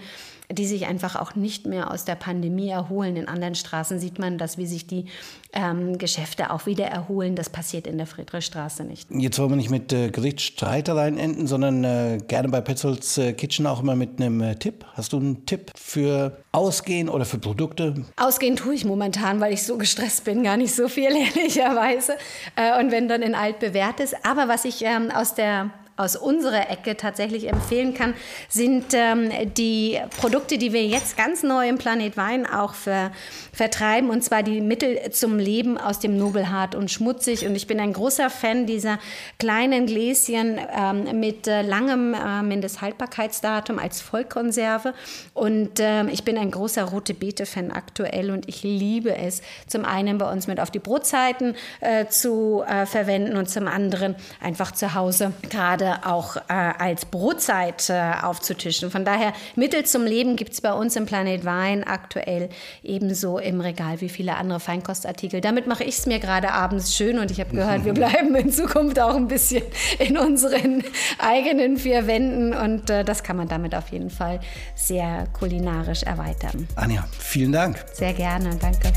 die 0.50 0.66
sich 0.66 0.86
einfach 0.86 1.16
auch 1.16 1.34
nicht 1.34 1.66
mehr 1.66 1.90
aus 1.90 2.04
der 2.04 2.14
Pandemie 2.14 2.68
erholen. 2.68 3.16
In 3.16 3.28
anderen 3.28 3.54
Straßen 3.54 3.98
sieht 3.98 4.18
man 4.18 4.38
das, 4.38 4.58
wie 4.58 4.66
sich 4.66 4.86
die 4.86 5.06
ähm, 5.52 5.98
Geschäfte 5.98 6.50
auch 6.50 6.66
wieder 6.66 6.86
erholen. 6.86 7.34
Das 7.34 7.50
passiert 7.50 7.86
in 7.86 7.96
der 7.98 8.06
Friedrichstraße 8.06 8.84
nicht. 8.84 9.08
Jetzt 9.10 9.38
wollen 9.38 9.50
wir 9.50 9.56
nicht 9.56 9.70
mit 9.70 9.92
äh, 9.92 10.10
Gerichtsstreitereien 10.10 11.18
enden, 11.18 11.46
sondern 11.46 11.82
äh, 11.84 12.18
gerne 12.26 12.48
bei 12.48 12.60
Petzolds 12.60 13.18
äh, 13.18 13.32
Kitchen 13.32 13.66
auch 13.66 13.80
immer 13.80 13.96
mit 13.96 14.20
einem 14.20 14.40
äh, 14.40 14.54
Tipp. 14.56 14.84
Hast 14.94 15.12
du 15.12 15.18
einen 15.18 15.46
Tipp 15.46 15.72
für 15.74 16.38
Ausgehen 16.52 17.08
oder 17.08 17.24
für 17.24 17.38
Produkte? 17.38 18.04
Ausgehen 18.16 18.56
tue 18.56 18.74
ich 18.74 18.84
momentan, 18.84 19.40
weil 19.40 19.52
ich 19.52 19.64
so 19.64 19.78
gestresst 19.78 20.24
bin, 20.24 20.42
gar 20.44 20.56
nicht 20.56 20.74
so 20.74 20.88
viel, 20.88 21.10
ehrlicherweise. 21.36 22.14
Äh, 22.54 22.80
und 22.80 22.92
wenn 22.92 23.08
dann 23.08 23.22
in 23.22 23.34
altbewährtes. 23.34 24.14
Aber 24.22 24.48
was 24.48 24.64
ich 24.64 24.82
ähm, 24.82 25.10
aus 25.10 25.34
der 25.34 25.70
aus 25.96 26.14
unserer 26.14 26.70
Ecke 26.70 26.96
tatsächlich 26.96 27.48
empfehlen 27.48 27.94
kann, 27.94 28.14
sind 28.48 28.86
ähm, 28.92 29.30
die 29.56 29.98
Produkte, 30.18 30.58
die 30.58 30.72
wir 30.72 30.84
jetzt 30.84 31.16
ganz 31.16 31.42
neu 31.42 31.68
im 31.68 31.78
Planet 31.78 32.16
Wein 32.16 32.46
auch 32.46 32.74
ver, 32.74 33.12
vertreiben, 33.52 34.10
und 34.10 34.22
zwar 34.22 34.42
die 34.42 34.60
Mittel 34.60 35.10
zum 35.12 35.38
Leben 35.38 35.78
aus 35.78 35.98
dem 35.98 36.18
Nobelhart 36.18 36.74
und 36.74 36.90
Schmutzig. 36.90 37.46
Und 37.46 37.54
ich 37.54 37.66
bin 37.66 37.80
ein 37.80 37.94
großer 37.94 38.28
Fan 38.28 38.66
dieser 38.66 38.98
kleinen 39.38 39.86
Gläschen 39.86 40.58
ähm, 40.76 41.18
mit 41.18 41.46
äh, 41.46 41.62
langem 41.62 42.12
äh, 42.12 42.42
Mindesthaltbarkeitsdatum 42.42 43.78
als 43.78 44.02
Vollkonserve. 44.02 44.92
Und 45.32 45.80
äh, 45.80 46.04
ich 46.08 46.24
bin 46.24 46.36
ein 46.36 46.50
großer 46.50 46.84
Rote 46.84 47.14
Beete-Fan 47.14 47.72
aktuell 47.72 48.30
und 48.30 48.48
ich 48.48 48.62
liebe 48.62 49.16
es, 49.16 49.40
zum 49.66 49.86
einen 49.86 50.18
bei 50.18 50.30
uns 50.30 50.46
mit 50.46 50.60
auf 50.60 50.70
die 50.70 50.78
Brotzeiten 50.78 51.54
äh, 51.80 52.06
zu 52.06 52.62
äh, 52.66 52.84
verwenden 52.84 53.36
und 53.36 53.48
zum 53.48 53.66
anderen 53.66 54.14
einfach 54.40 54.72
zu 54.72 54.94
Hause 54.94 55.32
gerade 55.48 55.85
gerade 55.86 56.06
auch 56.06 56.36
äh, 56.36 56.52
als 56.52 57.04
Brotzeit 57.04 57.88
äh, 57.90 58.12
aufzutischen. 58.22 58.90
Von 58.90 59.04
daher, 59.04 59.32
Mittel 59.54 59.84
zum 59.84 60.04
Leben 60.04 60.36
gibt 60.36 60.52
es 60.52 60.60
bei 60.60 60.72
uns 60.72 60.96
im 60.96 61.06
Planet 61.06 61.44
Wein 61.44 61.84
aktuell 61.84 62.48
ebenso 62.82 63.38
im 63.38 63.60
Regal 63.60 64.00
wie 64.00 64.08
viele 64.08 64.36
andere 64.36 64.60
Feinkostartikel. 64.60 65.40
Damit 65.40 65.66
mache 65.66 65.84
ich 65.84 65.98
es 65.98 66.06
mir 66.06 66.18
gerade 66.18 66.52
abends 66.52 66.94
schön 66.94 67.18
und 67.18 67.30
ich 67.30 67.40
habe 67.40 67.54
gehört, 67.54 67.84
wir 67.84 67.92
bleiben 67.94 68.34
in 68.34 68.50
Zukunft 68.50 68.98
auch 68.98 69.14
ein 69.14 69.28
bisschen 69.28 69.62
in 69.98 70.18
unseren 70.18 70.82
eigenen 71.18 71.76
vier 71.76 72.06
Wänden 72.06 72.54
und 72.54 72.90
äh, 72.90 73.04
das 73.04 73.22
kann 73.22 73.36
man 73.36 73.48
damit 73.48 73.74
auf 73.74 73.88
jeden 73.88 74.10
Fall 74.10 74.40
sehr 74.74 75.26
kulinarisch 75.32 76.02
erweitern. 76.02 76.68
Anja, 76.74 77.06
vielen 77.18 77.52
Dank. 77.52 77.84
Sehr 77.92 78.12
gerne, 78.12 78.50
danke. 78.56 78.92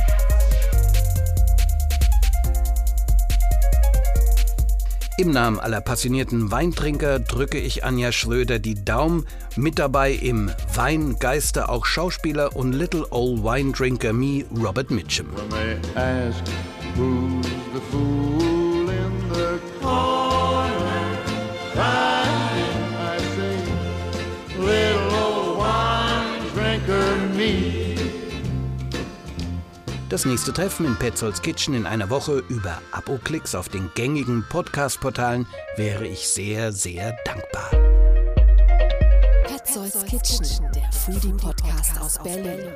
Im 5.19 5.31
Namen 5.31 5.59
aller 5.59 5.81
passionierten 5.81 6.49
Weintrinker 6.49 7.19
drücke 7.19 7.57
ich 7.57 7.83
Anja 7.83 8.13
Schröder 8.13 8.57
die 8.57 8.85
Daumen. 8.85 9.25
Mit 9.57 9.77
dabei 9.77 10.13
im 10.13 10.49
Weingeister 10.73 11.67
auch 11.69 11.85
Schauspieler 11.85 12.55
und 12.55 12.71
Little 12.71 13.05
Old 13.09 13.43
Wine 13.43 13.73
Drinker 13.73 14.13
Me, 14.13 14.45
Robert 14.57 14.91
Mitchum. 14.91 15.27
Das 30.09 30.25
nächste 30.25 30.51
Treffen 30.51 30.87
in 30.87 30.95
Petzolds 30.95 31.39
Kitchen 31.39 31.75
in 31.75 31.85
einer 31.85 32.09
Woche 32.09 32.43
über 32.49 32.81
Abo-Klicks 32.91 33.53
auf 33.53 33.69
den 33.69 33.91
gängigen 33.93 34.43
Podcast-Portalen 34.49 35.45
wäre 35.77 36.07
ich 36.07 36.27
sehr, 36.27 36.71
sehr 36.71 37.15
dankbar. 37.25 37.69
Petzolds 39.45 40.03
Kitchen, 40.05 40.65
der 40.73 40.91
Foodie-Podcast 40.91 42.01
aus 42.01 42.17
Berlin. 42.23 42.73